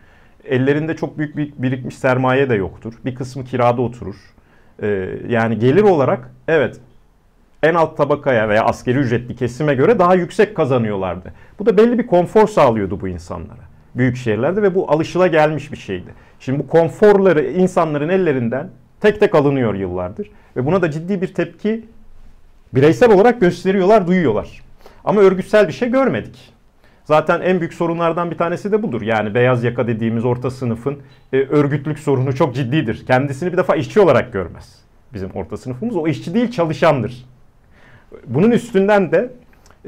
Ellerinde 0.44 0.96
çok 0.96 1.18
büyük 1.18 1.36
bir 1.36 1.52
birikmiş 1.58 1.98
sermaye 1.98 2.50
de 2.50 2.54
yoktur. 2.54 2.94
Bir 3.04 3.14
kısmı 3.14 3.44
kirada 3.44 3.82
oturur. 3.82 4.16
Ee, 4.82 5.08
yani 5.28 5.58
gelir 5.58 5.82
olarak 5.82 6.30
evet 6.48 6.80
en 7.62 7.74
alt 7.74 7.96
tabakaya 7.96 8.48
veya 8.48 8.64
askeri 8.64 8.98
ücretli 8.98 9.36
kesime 9.36 9.74
göre 9.74 9.98
daha 9.98 10.14
yüksek 10.14 10.56
kazanıyorlardı. 10.56 11.32
Bu 11.58 11.66
da 11.66 11.76
belli 11.76 11.98
bir 11.98 12.06
konfor 12.06 12.46
sağlıyordu 12.46 13.00
bu 13.00 13.08
insanlara. 13.08 13.62
Büyük 13.94 14.16
şehirlerde 14.16 14.62
ve 14.62 14.74
bu 14.74 14.90
alışıla 14.90 15.26
gelmiş 15.26 15.72
bir 15.72 15.76
şeydi. 15.76 16.14
Şimdi 16.40 16.58
bu 16.58 16.66
konforları 16.66 17.44
insanların 17.44 18.08
ellerinden 18.08 18.68
tek 19.00 19.20
tek 19.20 19.34
alınıyor 19.34 19.74
yıllardır. 19.74 20.30
Ve 20.56 20.66
buna 20.66 20.82
da 20.82 20.90
ciddi 20.90 21.22
bir 21.22 21.34
tepki 21.34 21.84
bireysel 22.74 23.12
olarak 23.12 23.40
gösteriyorlar, 23.40 24.06
duyuyorlar. 24.06 24.62
Ama 25.04 25.20
örgütsel 25.20 25.68
bir 25.68 25.72
şey 25.72 25.90
görmedik. 25.90 26.52
Zaten 27.04 27.40
en 27.40 27.60
büyük 27.60 27.74
sorunlardan 27.74 28.30
bir 28.30 28.38
tanesi 28.38 28.72
de 28.72 28.82
budur. 28.82 29.02
Yani 29.02 29.34
beyaz 29.34 29.64
yaka 29.64 29.86
dediğimiz 29.86 30.24
orta 30.24 30.50
sınıfın 30.50 30.98
e, 31.32 31.36
örgütlük 31.36 31.98
sorunu 31.98 32.34
çok 32.34 32.54
ciddidir. 32.54 33.06
Kendisini 33.06 33.52
bir 33.52 33.56
defa 33.56 33.76
işçi 33.76 34.00
olarak 34.00 34.32
görmez. 34.32 34.78
Bizim 35.14 35.30
orta 35.30 35.56
sınıfımız 35.56 35.96
o 35.96 36.08
işçi 36.08 36.34
değil 36.34 36.50
çalışandır. 36.50 37.26
Bunun 38.26 38.50
üstünden 38.50 39.12
de 39.12 39.30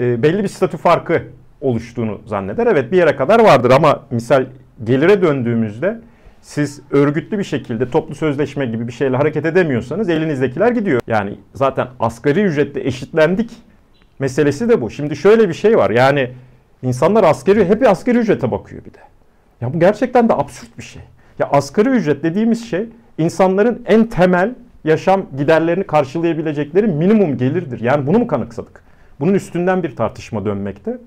e, 0.01 0.23
belli 0.23 0.43
bir 0.43 0.49
statü 0.49 0.77
farkı 0.77 1.23
oluştuğunu 1.61 2.21
zanneder. 2.27 2.67
Evet 2.67 2.93
bir 2.93 2.97
yere 2.97 3.17
kadar 3.17 3.41
vardır 3.41 3.71
ama 3.71 4.03
misal 4.11 4.47
gelire 4.85 5.23
döndüğümüzde 5.23 6.01
siz 6.45 6.81
örgütlü 6.91 7.39
bir 7.39 7.45
şekilde 7.45 7.91
toplu 7.91 8.15
sözleşme 8.15 8.67
gibi 8.67 8.89
bir 8.89 8.93
şeyle 8.93 9.17
hareket 9.17 9.47
edemiyorsanız 9.47 10.09
elinizdekiler 10.09 10.71
gidiyor. 10.73 11.01
Yani 11.07 11.39
zaten 11.55 11.89
asgari 12.01 12.43
ücretle 12.43 12.87
eşitlendik 12.87 13.51
meselesi 14.19 14.69
de 14.69 14.81
bu. 14.81 14.91
Şimdi 14.91 15.17
şöyle 15.17 15.49
bir 15.49 15.55
şey 15.55 15.79
var 15.79 15.91
yani 15.91 16.31
insanlar 16.83 17.25
asgari 17.25 17.65
hep 17.65 17.89
asgari 17.89 18.19
ücrete 18.19 18.51
bakıyor 18.51 18.85
bir 18.85 18.95
de. 18.95 18.99
Ya 19.61 19.75
bu 19.75 19.81
gerçekten 19.81 20.29
de 20.29 20.33
absürt 20.35 20.79
bir 20.79 20.83
şey. 20.83 21.03
Ya 21.39 21.49
asgari 21.51 21.89
ücret 21.89 22.23
dediğimiz 22.23 22.71
şey 22.71 22.87
insanların 23.19 23.83
en 23.87 24.05
temel 24.05 24.55
yaşam 24.85 25.27
giderlerini 25.37 25.85
karşılayabilecekleri 25.85 26.87
minimum 26.87 27.37
gelirdir. 27.39 27.81
Yani 27.81 28.07
bunu 28.07 28.19
mu 28.19 28.27
kanıksadık? 28.27 28.83
Bunun 29.21 29.35
üstünden 29.35 29.83
bir 29.83 29.97
tartışma 29.97 30.45
dönmekte. 30.45 30.99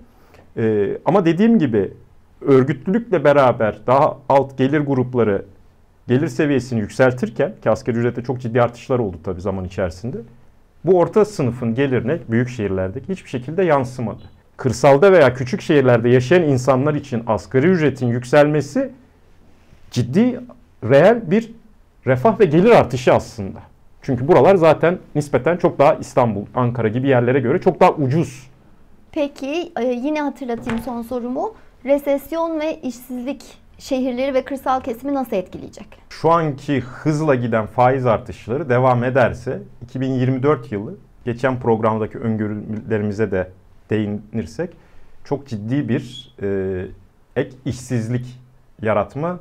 Ee, 0.58 0.98
ama 1.06 1.25
dediğim 1.25 1.60
gibi 1.60 1.94
örgütlülükle 2.41 3.24
beraber 3.24 3.77
daha 3.88 4.17
alt 4.29 4.58
gelir 4.58 4.79
grupları 4.79 5.46
gelir 6.08 6.27
seviyesini 6.27 6.79
yükseltirken 6.79 7.53
ki 7.63 7.70
asgari 7.70 7.98
ücrette 7.98 8.24
çok 8.24 8.41
ciddi 8.41 8.62
artışlar 8.62 9.00
oldu 9.00 9.17
tabii 9.24 9.41
zaman 9.41 9.65
içerisinde. 9.65 10.17
Bu 10.86 11.00
orta 11.00 11.25
sınıfın 11.25 11.75
gelirine 11.75 12.20
büyük 12.29 12.50
şehirlerdeki 12.50 13.10
hiçbir 13.10 13.29
şekilde 13.29 13.63
yansımadı. 13.63 14.24
Kırsalda 14.58 15.12
veya 15.12 15.34
küçük 15.34 15.62
şehirlerde 15.62 16.10
yaşayan 16.10 16.44
insanlar 16.44 16.94
için 16.94 17.24
asgari 17.27 17.67
ücretin 17.67 18.08
yükselmesi 18.08 18.91
ciddi 19.91 20.39
reel 20.84 21.32
bir 21.32 21.51
refah 22.08 22.39
ve 22.39 22.46
gelir 22.46 22.70
artışı 22.70 23.13
aslında. 23.13 23.60
Çünkü 24.01 24.27
buralar 24.27 24.56
zaten 24.56 24.98
nispeten 25.15 25.58
çok 25.58 25.79
daha 25.79 25.94
İstanbul, 25.94 26.46
Ankara 26.56 26.88
gibi 26.88 27.08
yerlere 27.08 27.39
göre 27.39 27.62
çok 27.62 27.79
daha 27.79 27.91
ucuz. 27.91 28.48
Peki 29.12 29.72
e, 29.79 29.86
yine 29.86 30.22
hatırlatayım 30.22 30.79
son 30.86 31.01
sorumu. 31.01 31.53
Resesyon 31.88 32.60
ve 32.60 32.82
işsizlik 32.82 33.44
şehirleri 33.77 34.34
ve 34.34 34.44
kırsal 34.46 34.82
kesimi 34.82 35.13
nasıl 35.13 35.36
etkileyecek? 35.36 35.88
Şu 36.10 36.32
anki 36.32 36.82
hızla 36.82 37.36
giden 37.36 37.65
faiz 37.65 38.06
artışları 38.06 38.70
devam 38.70 39.03
ederse 39.03 39.62
2024 39.84 40.72
yılı 40.72 40.96
geçen 41.25 41.60
programdaki 41.60 42.17
öngörülerimize 42.17 43.32
de 43.32 43.51
değinirsek 43.89 44.70
çok 45.25 45.48
ciddi 45.48 45.89
bir 45.89 46.36
e, 46.41 46.86
ek 47.36 47.51
işsizlik 47.65 48.25
yaratma 48.82 49.39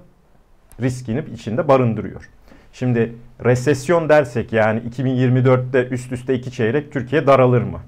riskini 0.81 1.25
içinde 1.35 1.69
barındırıyor. 1.69 2.31
Şimdi 2.73 3.15
resesyon 3.45 4.09
dersek 4.09 4.53
yani 4.53 4.81
2024'te 4.81 5.89
üst 5.89 6.13
üste 6.13 6.35
iki 6.35 6.53
çeyrek 6.53 6.93
Türkiye 6.93 7.27
daralır 7.27 7.63
mı? 7.63 7.81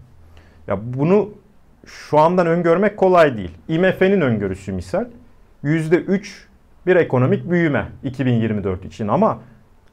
Ya 0.66 0.78
bunu 0.94 1.30
şu 1.88 2.18
andan 2.18 2.46
öngörmek 2.46 2.96
kolay 2.96 3.36
değil. 3.36 3.50
IMF'nin 3.68 4.20
öngörüsü 4.20 4.72
misal 4.72 5.04
%3 5.64 6.48
bir 6.86 6.96
ekonomik 6.96 7.50
büyüme 7.50 7.88
2024 8.04 8.84
için 8.84 9.08
ama 9.08 9.38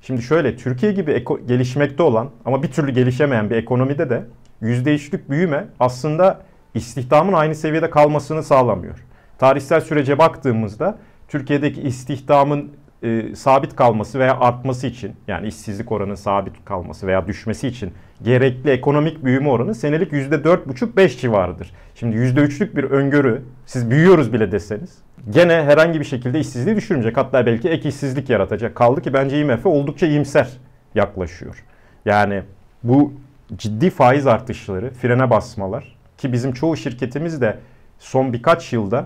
şimdi 0.02 0.22
şöyle 0.22 0.56
Türkiye 0.56 0.92
gibi 0.92 1.26
gelişmekte 1.48 2.04
olan 2.04 2.30
ama 2.46 2.64
bir 2.64 2.72
türlü 2.72 2.92
gelişemeyen 2.92 3.50
bir 3.50 3.56
ekonomide 3.56 4.10
de 4.10 4.26
%3'lük 4.62 5.30
büyüme 5.30 5.68
aslında 5.80 6.42
istihdamın 6.74 7.34
aynı 7.34 7.56
seviyede 7.56 7.90
kalmasını 7.90 8.44
sağlamıyor. 8.44 9.06
Tarihsel 9.38 9.82
sürece 9.82 10.18
baktığımızda 10.18 10.98
Türkiye'deki 11.28 11.82
istihdamın 11.82 12.72
e, 13.04 13.36
sabit 13.36 13.76
kalması 13.76 14.20
veya 14.20 14.40
artması 14.40 14.88
için 14.88 15.16
yani 15.28 15.48
işsizlik 15.48 15.92
oranının 15.92 16.16
sabit 16.16 16.66
kalması 16.66 17.08
veya 17.08 17.28
düşmesi 17.28 17.68
için 17.68 17.94
gerekli 18.24 18.70
ekonomik 18.70 19.26
büyüme 19.26 19.50
oranı 19.50 19.76
senelik 19.76 20.12
%4,5-5 20.12 21.20
civarıdır. 21.22 21.72
Şimdi 21.96 22.16
%3'lük 22.16 22.76
bir 22.76 22.84
öngörü 22.84 23.42
siz 23.66 23.92
büyüyoruz 23.92 24.34
bile 24.34 24.52
deseniz 24.52 25.06
gene 25.30 25.54
herhangi 25.54 26.00
bir 26.00 26.06
şekilde 26.06 26.40
işsizliği 26.40 26.76
düşürmeyecek. 26.76 27.18
Hatta 27.18 27.46
belki 27.46 27.70
ek 27.70 27.90
işsizlik 27.90 28.30
yaratacak. 28.30 28.76
Kaldı 28.76 29.02
ki 29.02 29.14
bence 29.14 29.42
IMF 29.42 29.66
oldukça 29.66 30.08
iyimser 30.08 30.50
yaklaşıyor. 30.96 31.64
Yani 32.06 32.44
bu 32.84 33.14
ciddi 33.56 33.90
faiz 33.90 34.28
artışları, 34.28 34.90
frene 34.90 35.30
basmalar 35.30 35.96
ki 36.18 36.34
bizim 36.34 36.54
çoğu 36.54 36.78
şirketimiz 36.78 37.42
de 37.42 37.58
son 38.00 38.34
birkaç 38.34 38.74
yılda 38.74 39.06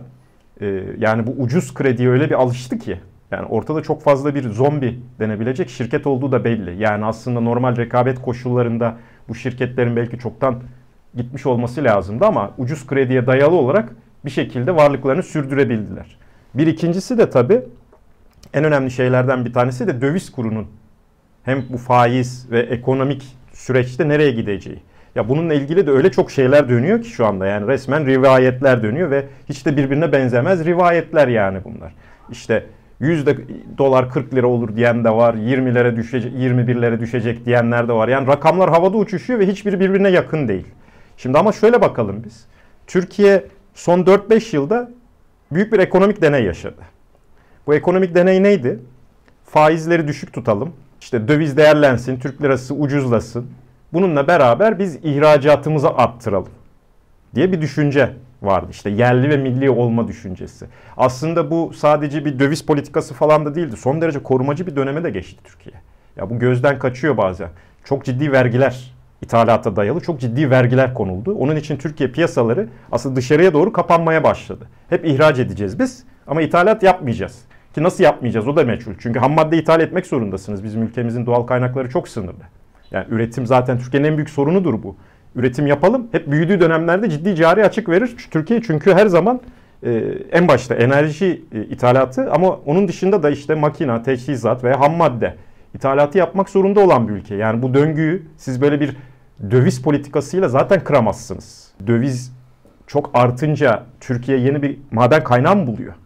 e, 0.61 0.83
yani 0.97 1.27
bu 1.27 1.31
ucuz 1.31 1.73
krediye 1.73 2.09
öyle 2.09 2.29
bir 2.29 2.35
alıştı 2.35 2.79
ki 2.79 2.99
yani 3.31 3.45
ortada 3.45 3.81
çok 3.81 4.01
fazla 4.01 4.35
bir 4.35 4.49
zombi 4.49 4.99
denebilecek 5.19 5.69
şirket 5.69 6.07
olduğu 6.07 6.31
da 6.31 6.43
belli. 6.43 6.83
Yani 6.83 7.05
aslında 7.05 7.39
normal 7.39 7.77
rekabet 7.77 8.21
koşullarında 8.21 8.97
bu 9.29 9.35
şirketlerin 9.35 9.95
belki 9.95 10.19
çoktan 10.19 10.55
gitmiş 11.15 11.45
olması 11.45 11.83
lazımdı 11.83 12.25
ama 12.25 12.51
ucuz 12.57 12.87
krediye 12.87 13.27
dayalı 13.27 13.55
olarak 13.55 13.95
bir 14.25 14.29
şekilde 14.29 14.75
varlıklarını 14.75 15.23
sürdürebildiler. 15.23 16.17
Bir 16.53 16.67
ikincisi 16.67 17.17
de 17.17 17.29
tabii 17.29 17.61
en 18.53 18.63
önemli 18.63 18.91
şeylerden 18.91 19.45
bir 19.45 19.53
tanesi 19.53 19.87
de 19.87 20.01
döviz 20.01 20.31
kurunun 20.31 20.67
hem 21.43 21.63
bu 21.69 21.77
faiz 21.77 22.51
ve 22.51 22.59
ekonomik 22.59 23.37
süreçte 23.53 24.07
nereye 24.07 24.31
gideceği. 24.31 24.79
Ya 25.15 25.29
bununla 25.29 25.53
ilgili 25.53 25.87
de 25.87 25.91
öyle 25.91 26.11
çok 26.11 26.31
şeyler 26.31 26.69
dönüyor 26.69 27.01
ki 27.01 27.09
şu 27.09 27.25
anda 27.25 27.45
yani 27.45 27.67
resmen 27.67 28.05
rivayetler 28.05 28.83
dönüyor 28.83 29.11
ve 29.11 29.25
hiç 29.49 29.65
de 29.65 29.77
birbirine 29.77 30.11
benzemez 30.11 30.65
rivayetler 30.65 31.27
yani 31.27 31.59
bunlar. 31.63 31.93
İşte 32.31 32.65
100 32.99 33.25
dolar 33.77 34.09
40 34.09 34.35
lira 34.35 34.47
olur 34.47 34.75
diyen 34.75 35.03
de 35.03 35.09
var. 35.09 35.33
20'lere 35.33 35.95
düşecek, 35.95 36.33
21'lere 36.33 36.99
düşecek 36.99 37.45
diyenler 37.45 37.87
de 37.87 37.93
var. 37.93 38.07
Yani 38.07 38.27
rakamlar 38.27 38.69
havada 38.69 38.97
uçuşuyor 38.97 39.39
ve 39.39 39.47
hiçbiri 39.47 39.79
birbirine 39.79 40.09
yakın 40.09 40.47
değil. 40.47 40.65
Şimdi 41.17 41.37
ama 41.37 41.51
şöyle 41.51 41.81
bakalım 41.81 42.23
biz. 42.25 42.45
Türkiye 42.87 43.45
son 43.73 43.99
4-5 44.03 44.55
yılda 44.55 44.91
büyük 45.51 45.73
bir 45.73 45.79
ekonomik 45.79 46.21
deney 46.21 46.43
yaşadı. 46.43 46.81
Bu 47.67 47.75
ekonomik 47.75 48.15
deney 48.15 48.43
neydi? 48.43 48.79
Faizleri 49.45 50.07
düşük 50.07 50.33
tutalım. 50.33 50.73
İşte 51.01 51.27
döviz 51.27 51.57
değerlensin, 51.57 52.19
Türk 52.19 52.41
lirası 52.41 52.73
ucuzlasın. 52.73 53.47
Bununla 53.93 54.27
beraber 54.27 54.79
biz 54.79 54.95
ihracatımızı 54.95 55.89
arttıralım 55.89 56.51
diye 57.35 57.51
bir 57.51 57.61
düşünce 57.61 58.13
vardı. 58.41 58.67
İşte 58.71 58.89
yerli 58.89 59.29
ve 59.29 59.37
milli 59.37 59.69
olma 59.69 60.07
düşüncesi. 60.07 60.65
Aslında 60.97 61.51
bu 61.51 61.73
sadece 61.73 62.25
bir 62.25 62.39
döviz 62.39 62.65
politikası 62.65 63.13
falan 63.13 63.45
da 63.45 63.55
değildi. 63.55 63.77
Son 63.77 64.01
derece 64.01 64.23
korumacı 64.23 64.67
bir 64.67 64.75
döneme 64.75 65.03
de 65.03 65.09
geçti 65.09 65.43
Türkiye. 65.43 65.75
Ya 66.17 66.29
bu 66.29 66.39
gözden 66.39 66.79
kaçıyor 66.79 67.17
bazen. 67.17 67.49
Çok 67.83 68.05
ciddi 68.05 68.31
vergiler 68.31 68.93
ithalata 69.21 69.75
dayalı 69.75 69.99
çok 69.99 70.19
ciddi 70.19 70.49
vergiler 70.49 70.93
konuldu. 70.93 71.35
Onun 71.35 71.55
için 71.55 71.77
Türkiye 71.77 72.11
piyasaları 72.11 72.67
aslında 72.91 73.15
dışarıya 73.15 73.53
doğru 73.53 73.73
kapanmaya 73.73 74.23
başladı. 74.23 74.67
Hep 74.89 75.05
ihraç 75.05 75.39
edeceğiz 75.39 75.79
biz 75.79 76.03
ama 76.27 76.41
ithalat 76.41 76.83
yapmayacağız. 76.83 77.39
Ki 77.75 77.83
nasıl 77.83 78.03
yapmayacağız 78.03 78.47
o 78.47 78.55
da 78.55 78.63
meçhul. 78.63 78.93
Çünkü 78.99 79.19
ham 79.19 79.33
madde 79.33 79.57
ithal 79.57 79.81
etmek 79.81 80.05
zorundasınız. 80.05 80.63
Bizim 80.63 80.83
ülkemizin 80.83 81.25
doğal 81.25 81.43
kaynakları 81.43 81.89
çok 81.89 82.07
sınırlı. 82.07 82.43
Yani 82.91 83.05
üretim 83.09 83.45
zaten 83.45 83.79
Türkiye'nin 83.79 84.07
en 84.07 84.17
büyük 84.17 84.29
sorunudur 84.29 84.83
bu 84.83 84.95
üretim 85.35 85.67
yapalım. 85.67 86.07
Hep 86.11 86.31
büyüdüğü 86.31 86.59
dönemlerde 86.59 87.09
ciddi 87.09 87.35
cari 87.35 87.65
açık 87.65 87.89
verir. 87.89 88.15
Türkiye 88.31 88.61
çünkü 88.61 88.93
her 88.93 89.07
zaman 89.07 89.41
e, 89.83 89.91
en 90.31 90.47
başta 90.47 90.75
enerji 90.75 91.41
e, 91.53 91.63
ithalatı 91.63 92.31
ama 92.31 92.49
onun 92.49 92.87
dışında 92.87 93.23
da 93.23 93.29
işte 93.29 93.55
makina, 93.55 94.03
teçhizat 94.03 94.63
veya 94.63 94.79
ham 94.79 94.95
madde 94.95 95.35
ithalatı 95.75 96.17
yapmak 96.17 96.49
zorunda 96.49 96.79
olan 96.79 97.07
bir 97.07 97.13
ülke. 97.13 97.35
Yani 97.35 97.61
bu 97.61 97.73
döngüyü 97.73 98.27
siz 98.37 98.61
böyle 98.61 98.79
bir 98.79 98.97
döviz 99.51 99.81
politikasıyla 99.81 100.49
zaten 100.49 100.83
kıramazsınız. 100.83 101.71
Döviz 101.87 102.33
çok 102.87 103.11
artınca 103.13 103.83
Türkiye 103.99 104.37
yeni 104.37 104.61
bir 104.61 104.77
maden 104.91 105.23
kaynağı 105.23 105.55
mı 105.55 105.67
buluyor? 105.67 105.93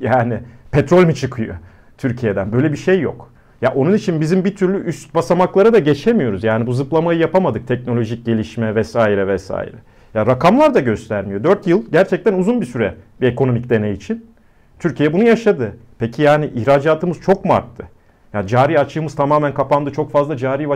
Yani 0.00 0.40
petrol 0.70 1.04
mü 1.04 1.14
çıkıyor 1.14 1.54
Türkiye'den? 1.98 2.52
Böyle 2.52 2.72
bir 2.72 2.76
şey 2.76 3.00
yok. 3.00 3.33
Ya 3.64 3.72
onun 3.74 3.94
için 3.94 4.20
bizim 4.20 4.44
bir 4.44 4.56
türlü 4.56 4.84
üst 4.84 5.14
basamaklara 5.14 5.72
da 5.72 5.78
geçemiyoruz. 5.78 6.44
Yani 6.44 6.66
bu 6.66 6.72
zıplamayı 6.72 7.18
yapamadık 7.18 7.68
teknolojik 7.68 8.26
gelişme 8.26 8.74
vesaire 8.74 9.28
vesaire. 9.28 9.76
Ya 10.14 10.26
rakamlar 10.26 10.74
da 10.74 10.80
göstermiyor. 10.80 11.44
4 11.44 11.66
yıl 11.66 11.82
gerçekten 11.92 12.32
uzun 12.32 12.60
bir 12.60 12.66
süre 12.66 12.94
bir 13.20 13.26
ekonomik 13.26 13.70
deney 13.70 13.92
için. 13.92 14.26
Türkiye 14.78 15.12
bunu 15.12 15.24
yaşadı. 15.24 15.76
Peki 15.98 16.22
yani 16.22 16.46
ihracatımız 16.46 17.20
çok 17.20 17.44
mu 17.44 17.52
arttı? 17.52 17.88
Yani 18.32 18.48
cari 18.48 18.78
açığımız 18.78 19.14
tamamen 19.14 19.54
kapandı. 19.54 19.92
Çok 19.92 20.12
fazla 20.12 20.36
cari 20.36 20.68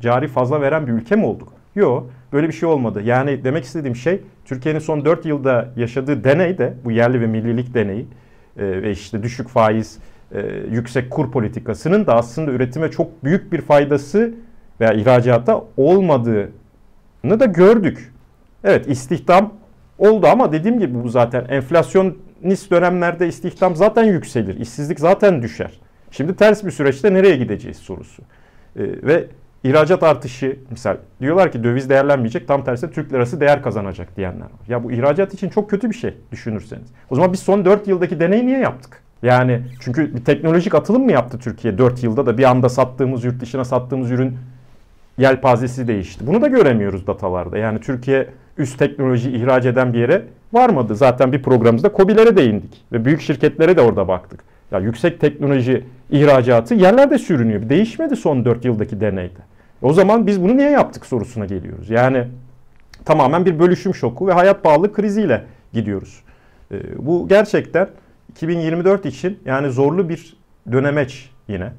cari 0.00 0.28
fazla 0.28 0.60
veren 0.60 0.86
bir 0.86 0.92
ülke 0.92 1.16
mi 1.16 1.26
olduk? 1.26 1.52
Yok. 1.74 2.10
Böyle 2.32 2.48
bir 2.48 2.52
şey 2.52 2.68
olmadı. 2.68 3.02
Yani 3.04 3.44
demek 3.44 3.64
istediğim 3.64 3.96
şey 3.96 4.20
Türkiye'nin 4.44 4.80
son 4.80 5.04
4 5.04 5.26
yılda 5.26 5.68
yaşadığı 5.76 6.24
deney 6.24 6.58
de 6.58 6.74
bu 6.84 6.90
yerli 6.90 7.20
ve 7.20 7.26
millilik 7.26 7.74
deneyi 7.74 8.06
e, 8.58 8.82
ve 8.82 8.90
işte 8.90 9.22
düşük 9.22 9.48
faiz, 9.48 9.98
e, 10.32 10.40
yüksek 10.70 11.10
kur 11.10 11.32
politikasının 11.32 12.06
da 12.06 12.14
aslında 12.14 12.50
üretime 12.50 12.90
çok 12.90 13.24
büyük 13.24 13.52
bir 13.52 13.60
faydası 13.60 14.34
veya 14.80 14.92
ihracata 14.92 15.64
olmadığını 15.76 16.50
da 17.40 17.44
gördük. 17.44 18.12
Evet 18.64 18.88
istihdam 18.88 19.54
oldu 19.98 20.26
ama 20.26 20.52
dediğim 20.52 20.78
gibi 20.78 21.04
bu 21.04 21.08
zaten 21.08 21.44
enflasyonist 21.48 22.70
dönemlerde 22.70 23.28
istihdam 23.28 23.76
zaten 23.76 24.04
yükselir. 24.04 24.60
işsizlik 24.60 25.00
zaten 25.00 25.42
düşer. 25.42 25.80
Şimdi 26.10 26.36
ters 26.36 26.64
bir 26.64 26.70
süreçte 26.70 27.14
nereye 27.14 27.36
gideceğiz 27.36 27.76
sorusu. 27.76 28.22
Ee, 28.76 28.82
ve 28.82 29.24
ihracat 29.64 30.02
artışı 30.02 30.58
misal 30.70 30.96
diyorlar 31.20 31.52
ki 31.52 31.64
döviz 31.64 31.90
değerlenmeyecek 31.90 32.48
tam 32.48 32.64
tersi 32.64 32.90
Türk 32.90 33.12
lirası 33.12 33.40
değer 33.40 33.62
kazanacak 33.62 34.16
diyenler 34.16 34.44
var. 34.44 34.68
Ya 34.68 34.84
bu 34.84 34.92
ihracat 34.92 35.34
için 35.34 35.48
çok 35.48 35.70
kötü 35.70 35.90
bir 35.90 35.94
şey 35.94 36.14
düşünürseniz. 36.32 36.88
O 37.10 37.14
zaman 37.14 37.32
biz 37.32 37.40
son 37.40 37.64
4 37.64 37.88
yıldaki 37.88 38.20
deneyi 38.20 38.46
niye 38.46 38.58
yaptık? 38.58 39.05
Yani 39.22 39.60
çünkü 39.80 40.14
bir 40.14 40.24
teknolojik 40.24 40.74
atılım 40.74 41.04
mı 41.04 41.12
yaptı 41.12 41.38
Türkiye 41.38 41.78
4 41.78 42.02
yılda 42.02 42.26
da 42.26 42.38
bir 42.38 42.44
anda 42.44 42.68
sattığımız 42.68 43.24
yurt 43.24 43.40
dışına 43.40 43.64
sattığımız 43.64 44.10
ürün 44.10 44.38
yelpazesi 45.18 45.88
değişti. 45.88 46.26
Bunu 46.26 46.42
da 46.42 46.46
göremiyoruz 46.46 47.06
datalarda. 47.06 47.58
Yani 47.58 47.80
Türkiye 47.80 48.28
üst 48.58 48.78
teknoloji 48.78 49.30
ihraç 49.30 49.66
eden 49.66 49.92
bir 49.92 49.98
yere 49.98 50.22
varmadı. 50.52 50.96
Zaten 50.96 51.32
bir 51.32 51.42
programımızda 51.42 51.92
COBİ'lere 51.96 52.36
değindik 52.36 52.84
ve 52.92 53.04
büyük 53.04 53.20
şirketlere 53.20 53.76
de 53.76 53.80
orada 53.80 54.08
baktık. 54.08 54.40
Ya 54.70 54.78
yüksek 54.78 55.20
teknoloji 55.20 55.84
ihracatı 56.10 56.74
yerlerde 56.74 57.18
sürünüyor. 57.18 57.68
Değişmedi 57.68 58.16
son 58.16 58.44
4 58.44 58.64
yıldaki 58.64 59.00
deneyde. 59.00 59.40
O 59.82 59.92
zaman 59.92 60.26
biz 60.26 60.42
bunu 60.42 60.56
niye 60.56 60.70
yaptık 60.70 61.06
sorusuna 61.06 61.46
geliyoruz. 61.46 61.90
Yani 61.90 62.24
tamamen 63.04 63.46
bir 63.46 63.58
bölüşüm 63.58 63.94
şoku 63.94 64.26
ve 64.26 64.32
hayat 64.32 64.62
pahalı 64.62 64.92
kriziyle 64.92 65.44
gidiyoruz. 65.72 66.20
E, 66.72 66.76
bu 67.06 67.28
gerçekten 67.28 67.88
2024 68.30 69.06
için 69.06 69.38
yani 69.44 69.70
zorlu 69.70 70.08
bir 70.08 70.36
dönemeç 70.72 71.30
yine. 71.48 71.72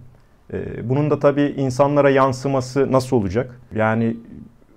E, 0.54 0.90
bunun 0.90 1.10
da 1.10 1.20
tabii 1.20 1.54
insanlara 1.58 2.10
yansıması 2.10 2.92
nasıl 2.92 3.18
olacak? 3.18 3.60
Yani 3.76 4.18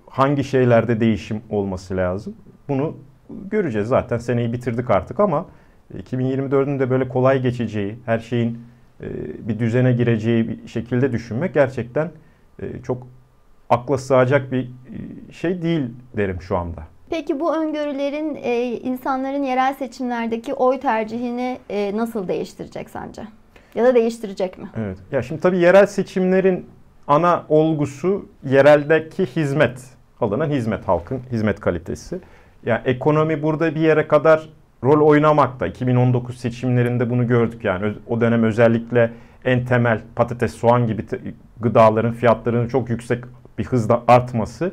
hangi 0.07 0.43
şeylerde 0.43 0.99
değişim 0.99 1.41
olması 1.49 1.97
lazım? 1.97 2.35
Bunu 2.69 2.97
göreceğiz. 3.51 3.87
Zaten 3.87 4.17
seneyi 4.17 4.53
bitirdik 4.53 4.89
artık 4.89 5.19
ama 5.19 5.45
2024'ün 5.97 6.79
de 6.79 6.89
böyle 6.89 7.07
kolay 7.07 7.41
geçeceği, 7.41 7.99
her 8.05 8.19
şeyin 8.19 8.59
e, 9.01 9.07
bir 9.47 9.59
düzene 9.59 9.93
gireceği 9.93 10.49
bir 10.49 10.67
şekilde 10.67 11.11
düşünmek 11.11 11.53
gerçekten 11.53 12.11
e, 12.61 12.81
çok 12.83 13.07
akla 13.69 13.97
sığacak 13.97 14.51
bir 14.51 14.63
e, 14.63 15.31
şey 15.31 15.61
değil 15.61 15.83
derim 16.17 16.41
şu 16.41 16.57
anda. 16.57 16.83
Peki 17.11 17.39
bu 17.39 17.55
öngörülerin 17.55 18.35
insanların 18.83 19.43
yerel 19.43 19.73
seçimlerdeki 19.73 20.53
oy 20.53 20.79
tercihini 20.79 21.57
nasıl 21.93 22.27
değiştirecek 22.27 22.89
sence? 22.89 23.21
Ya 23.75 23.85
da 23.85 23.95
değiştirecek 23.95 24.57
mi? 24.57 24.69
Evet. 24.77 24.97
Ya 25.11 25.21
şimdi 25.21 25.41
tabii 25.41 25.57
yerel 25.57 25.85
seçimlerin 25.85 26.65
ana 27.07 27.45
olgusu 27.49 28.25
yereldeki 28.43 29.25
hizmet, 29.25 29.83
alınan 30.21 30.49
hizmet, 30.49 30.87
halkın 30.87 31.19
hizmet 31.31 31.59
kalitesi. 31.59 32.19
Yani 32.65 32.81
ekonomi 32.85 33.43
burada 33.43 33.75
bir 33.75 33.81
yere 33.81 34.07
kadar 34.07 34.49
rol 34.83 35.07
oynamakta. 35.07 35.67
2019 35.67 36.37
seçimlerinde 36.37 37.09
bunu 37.09 37.27
gördük 37.27 37.63
yani. 37.63 37.93
O 38.07 38.21
dönem 38.21 38.43
özellikle 38.43 39.11
en 39.45 39.65
temel 39.65 40.01
patates, 40.15 40.53
soğan 40.53 40.87
gibi 40.87 41.05
gıdaların 41.59 42.13
fiyatlarının 42.13 42.67
çok 42.67 42.89
yüksek 42.89 43.23
bir 43.57 43.65
hızla 43.65 44.03
artması 44.07 44.65
e, 44.65 44.71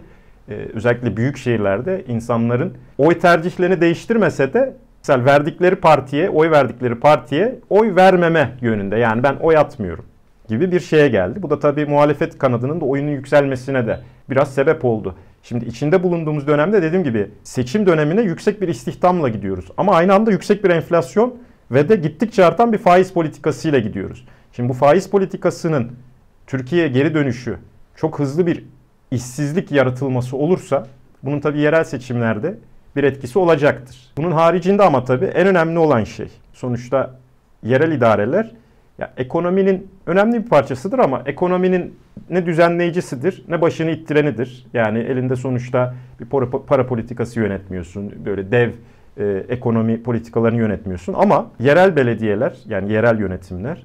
özellikle 0.74 1.16
büyük 1.16 1.36
şehirlerde 1.36 2.04
insanların 2.08 2.72
oy 2.98 3.18
tercihlerini 3.18 3.80
değiştirmese 3.80 4.52
de 4.52 4.76
mesela 5.02 5.24
verdikleri 5.24 5.76
partiye, 5.76 6.30
oy 6.30 6.50
verdikleri 6.50 6.94
partiye 6.94 7.58
oy 7.70 7.94
vermeme 7.96 8.50
yönünde. 8.60 8.96
Yani 8.96 9.22
ben 9.22 9.36
oy 9.36 9.56
atmıyorum 9.56 10.04
gibi 10.48 10.72
bir 10.72 10.80
şeye 10.80 11.08
geldi. 11.08 11.42
Bu 11.42 11.50
da 11.50 11.58
tabii 11.58 11.86
muhalefet 11.86 12.38
kanadının 12.38 12.80
da 12.80 12.84
oyunun 12.84 13.10
yükselmesine 13.10 13.86
de 13.86 14.00
biraz 14.30 14.54
sebep 14.54 14.84
oldu. 14.84 15.14
Şimdi 15.42 15.64
içinde 15.64 16.02
bulunduğumuz 16.02 16.46
dönemde 16.46 16.82
dediğim 16.82 17.04
gibi 17.04 17.30
seçim 17.42 17.86
dönemine 17.86 18.22
yüksek 18.22 18.60
bir 18.60 18.68
istihdamla 18.68 19.28
gidiyoruz. 19.28 19.68
Ama 19.76 19.94
aynı 19.94 20.14
anda 20.14 20.30
yüksek 20.30 20.64
bir 20.64 20.70
enflasyon 20.70 21.34
ve 21.70 21.88
de 21.88 21.96
gittikçe 21.96 22.44
artan 22.44 22.72
bir 22.72 22.78
faiz 22.78 23.12
politikasıyla 23.12 23.78
gidiyoruz. 23.78 24.26
Şimdi 24.52 24.68
bu 24.68 24.72
faiz 24.72 25.10
politikasının 25.10 25.92
Türkiye'ye 26.46 26.88
geri 26.88 27.14
dönüşü 27.14 27.56
çok 27.96 28.18
hızlı 28.18 28.46
bir 28.46 28.64
işsizlik 29.10 29.72
yaratılması 29.72 30.36
olursa 30.36 30.86
bunun 31.22 31.40
tabii 31.40 31.60
yerel 31.60 31.84
seçimlerde 31.84 32.54
bir 32.96 33.04
etkisi 33.04 33.38
olacaktır. 33.38 33.96
Bunun 34.16 34.32
haricinde 34.32 34.82
ama 34.82 35.04
tabii 35.04 35.24
en 35.24 35.46
önemli 35.46 35.78
olan 35.78 36.04
şey 36.04 36.28
sonuçta 36.52 37.14
yerel 37.62 37.92
idareler 37.92 38.50
ya 38.98 39.12
ekonominin 39.16 39.90
önemli 40.06 40.44
bir 40.44 40.48
parçasıdır 40.48 40.98
ama 40.98 41.22
ekonominin 41.26 41.94
ne 42.30 42.46
düzenleyicisidir 42.46 43.44
ne 43.48 43.60
başını 43.60 43.90
ittirenidir. 43.90 44.66
Yani 44.74 44.98
elinde 44.98 45.36
sonuçta 45.36 45.94
bir 46.20 46.24
para, 46.24 46.50
para 46.50 46.86
politikası 46.86 47.40
yönetmiyorsun. 47.40 48.12
Böyle 48.24 48.52
dev 48.52 48.70
e, 49.18 49.44
ekonomi 49.48 50.02
politikalarını 50.02 50.58
yönetmiyorsun. 50.58 51.14
Ama 51.18 51.46
yerel 51.60 51.96
belediyeler 51.96 52.56
yani 52.66 52.92
yerel 52.92 53.20
yönetimler 53.20 53.82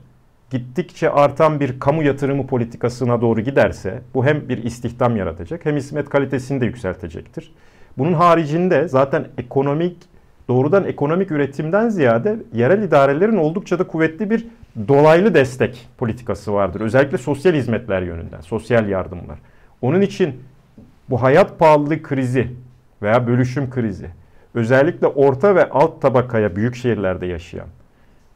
gittikçe 0.53 1.09
artan 1.09 1.59
bir 1.59 1.79
kamu 1.79 2.03
yatırımı 2.03 2.47
politikasına 2.47 3.21
doğru 3.21 3.41
giderse 3.41 4.01
bu 4.13 4.25
hem 4.25 4.49
bir 4.49 4.63
istihdam 4.63 5.15
yaratacak 5.15 5.65
hem 5.65 5.75
hizmet 5.75 6.09
kalitesini 6.09 6.61
de 6.61 6.65
yükseltecektir. 6.65 7.53
Bunun 7.97 8.13
haricinde 8.13 8.87
zaten 8.87 9.27
ekonomik 9.37 9.97
doğrudan 10.47 10.85
ekonomik 10.85 11.31
üretimden 11.31 11.89
ziyade 11.89 12.37
yerel 12.53 12.83
idarelerin 12.83 13.37
oldukça 13.37 13.79
da 13.79 13.87
kuvvetli 13.87 14.29
bir 14.29 14.47
dolaylı 14.87 15.33
destek 15.33 15.87
politikası 15.97 16.53
vardır. 16.53 16.81
Özellikle 16.81 17.17
sosyal 17.17 17.53
hizmetler 17.53 18.01
yönünden, 18.01 18.41
sosyal 18.41 18.89
yardımlar. 18.89 19.39
Onun 19.81 20.01
için 20.01 20.33
bu 21.09 21.21
hayat 21.21 21.59
pahalılığı 21.59 22.03
krizi 22.03 22.47
veya 23.01 23.27
bölüşüm 23.27 23.69
krizi 23.69 24.07
özellikle 24.53 25.07
orta 25.07 25.55
ve 25.55 25.69
alt 25.69 26.01
tabakaya 26.01 26.55
büyük 26.55 26.75
şehirlerde 26.75 27.25
yaşayan 27.25 27.67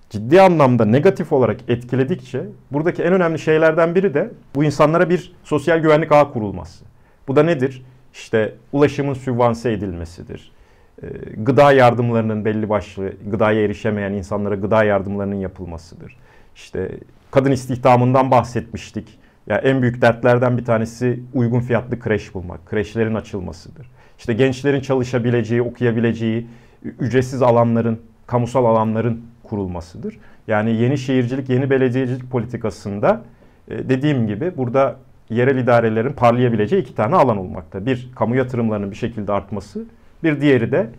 ciddi 0.10 0.42
anlamda 0.42 0.86
negatif 0.86 1.34
olarak 1.34 1.60
etkiledikçe 1.68 2.44
buradaki 2.72 3.04
en 3.04 3.14
önemli 3.14 3.40
şeylerden 3.40 3.96
biri 3.96 4.14
de 4.14 4.32
bu 4.56 4.64
insanlara 4.64 5.10
bir 5.10 5.36
sosyal 5.44 5.80
güvenlik 5.80 6.12
ağı 6.12 6.34
kurulması. 6.34 6.86
Bu 7.28 7.36
da 7.36 7.44
nedir? 7.44 7.86
İşte 8.14 8.56
ulaşımın 8.72 9.14
sübvanse 9.14 9.72
edilmesidir 9.72 10.52
ee, 11.04 11.08
gıda 11.38 11.72
yardımlarının 11.72 12.46
belli 12.46 12.70
başlı 12.70 13.14
gıdaya 13.32 13.64
erişemeyen 13.64 14.14
insanlara 14.14 14.56
gıda 14.56 14.84
yardımlarının 14.84 15.36
yapılmasıdır. 15.36 16.18
İşte 16.56 16.92
kadın 17.32 17.52
istihdamından 17.52 18.32
bahsetmiştik. 18.32 19.20
Ya 19.48 19.58
en 19.58 19.82
büyük 19.82 20.02
dertlerden 20.02 20.58
bir 20.58 20.66
tanesi 20.66 21.24
uygun 21.34 21.60
fiyatlı 21.60 22.00
kreş 22.00 22.34
bulmak, 22.34 22.66
kreşlerin 22.66 23.16
açılmasıdır. 23.16 23.90
İşte 24.20 24.34
gençlerin 24.34 24.82
çalışabileceği, 24.82 25.62
okuyabileceği 25.62 26.48
ücretsiz 26.84 27.42
alanların, 27.42 28.00
kamusal 28.28 28.66
alanların 28.66 29.22
kurulmasıdır. 29.48 30.20
Yani 30.48 30.76
yeni 30.76 30.98
şehircilik, 30.98 31.50
yeni 31.50 31.70
belediyecilik 31.70 32.32
politikasında 32.32 33.22
e, 33.68 33.90
dediğim 33.90 34.28
gibi 34.28 34.58
burada 34.58 34.96
yerel 35.30 35.58
idarelerin 35.58 36.14
parlayabileceği 36.14 36.82
iki 36.82 36.96
tane 36.96 37.16
alan 37.16 37.38
olmakta. 37.38 37.86
Bir, 37.86 38.10
kamu 38.16 38.36
yatırımlarının 38.36 38.92
bir 38.92 38.96
şekilde 38.96 39.34
artması. 39.34 39.86
Bir 40.24 40.42
diğeri 40.42 40.72
de 40.72 40.90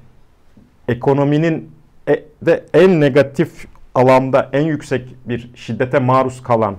ekonominin 0.88 1.70
de 2.46 2.64
en 2.74 3.00
negatif 3.00 3.66
alanda 3.94 4.48
en 4.52 4.62
yüksek 4.62 5.14
bir 5.28 5.50
şiddete 5.54 5.98
maruz 5.98 6.42
kalan 6.42 6.76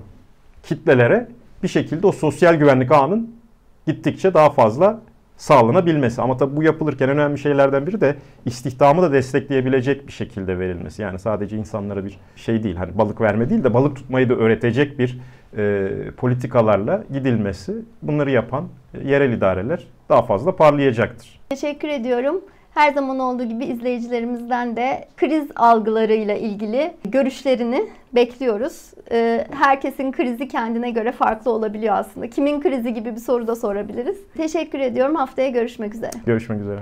kitlelere 0.62 1.28
bir 1.62 1.68
şekilde 1.68 2.06
o 2.06 2.12
sosyal 2.12 2.54
güvenlik 2.54 2.92
ağının 2.92 3.34
gittikçe 3.86 4.34
daha 4.34 4.50
fazla 4.50 5.00
sağlanabilmesi. 5.40 6.22
Ama 6.22 6.36
tabii 6.36 6.56
bu 6.56 6.62
yapılırken 6.62 7.08
önemli 7.08 7.38
şeylerden 7.38 7.86
biri 7.86 8.00
de 8.00 8.16
istihdamı 8.46 9.02
da 9.02 9.12
destekleyebilecek 9.12 10.06
bir 10.06 10.12
şekilde 10.12 10.58
verilmesi. 10.58 11.02
Yani 11.02 11.18
sadece 11.18 11.56
insanlara 11.56 12.04
bir 12.04 12.18
şey 12.36 12.62
değil, 12.62 12.76
hani 12.76 12.98
balık 12.98 13.20
verme 13.20 13.50
değil 13.50 13.64
de 13.64 13.74
balık 13.74 13.96
tutmayı 13.96 14.28
da 14.28 14.34
öğretecek 14.34 14.98
bir 14.98 15.18
e, 15.56 15.88
politikalarla 16.16 17.04
gidilmesi. 17.12 17.74
Bunları 18.02 18.30
yapan 18.30 18.68
yerel 19.04 19.32
idareler 19.32 19.86
daha 20.08 20.22
fazla 20.22 20.56
parlayacaktır. 20.56 21.40
Teşekkür 21.48 21.88
ediyorum. 21.88 22.40
Her 22.74 22.92
zaman 22.92 23.18
olduğu 23.18 23.44
gibi 23.44 23.64
izleyicilerimizden 23.64 24.76
de 24.76 25.08
kriz 25.16 25.48
algılarıyla 25.56 26.34
ilgili 26.34 26.92
görüşlerini 27.04 27.84
bekliyoruz. 28.14 28.90
Ee, 29.12 29.46
herkesin 29.50 30.12
krizi 30.12 30.48
kendine 30.48 30.90
göre 30.90 31.12
farklı 31.12 31.50
olabiliyor 31.50 31.94
aslında. 31.94 32.30
Kimin 32.30 32.60
krizi 32.60 32.94
gibi 32.94 33.14
bir 33.14 33.20
soru 33.20 33.46
da 33.46 33.56
sorabiliriz. 33.56 34.18
Teşekkür 34.36 34.80
ediyorum. 34.80 35.14
Haftaya 35.14 35.48
görüşmek 35.48 35.94
üzere. 35.94 36.10
Görüşmek 36.26 36.60
üzere. 36.60 36.80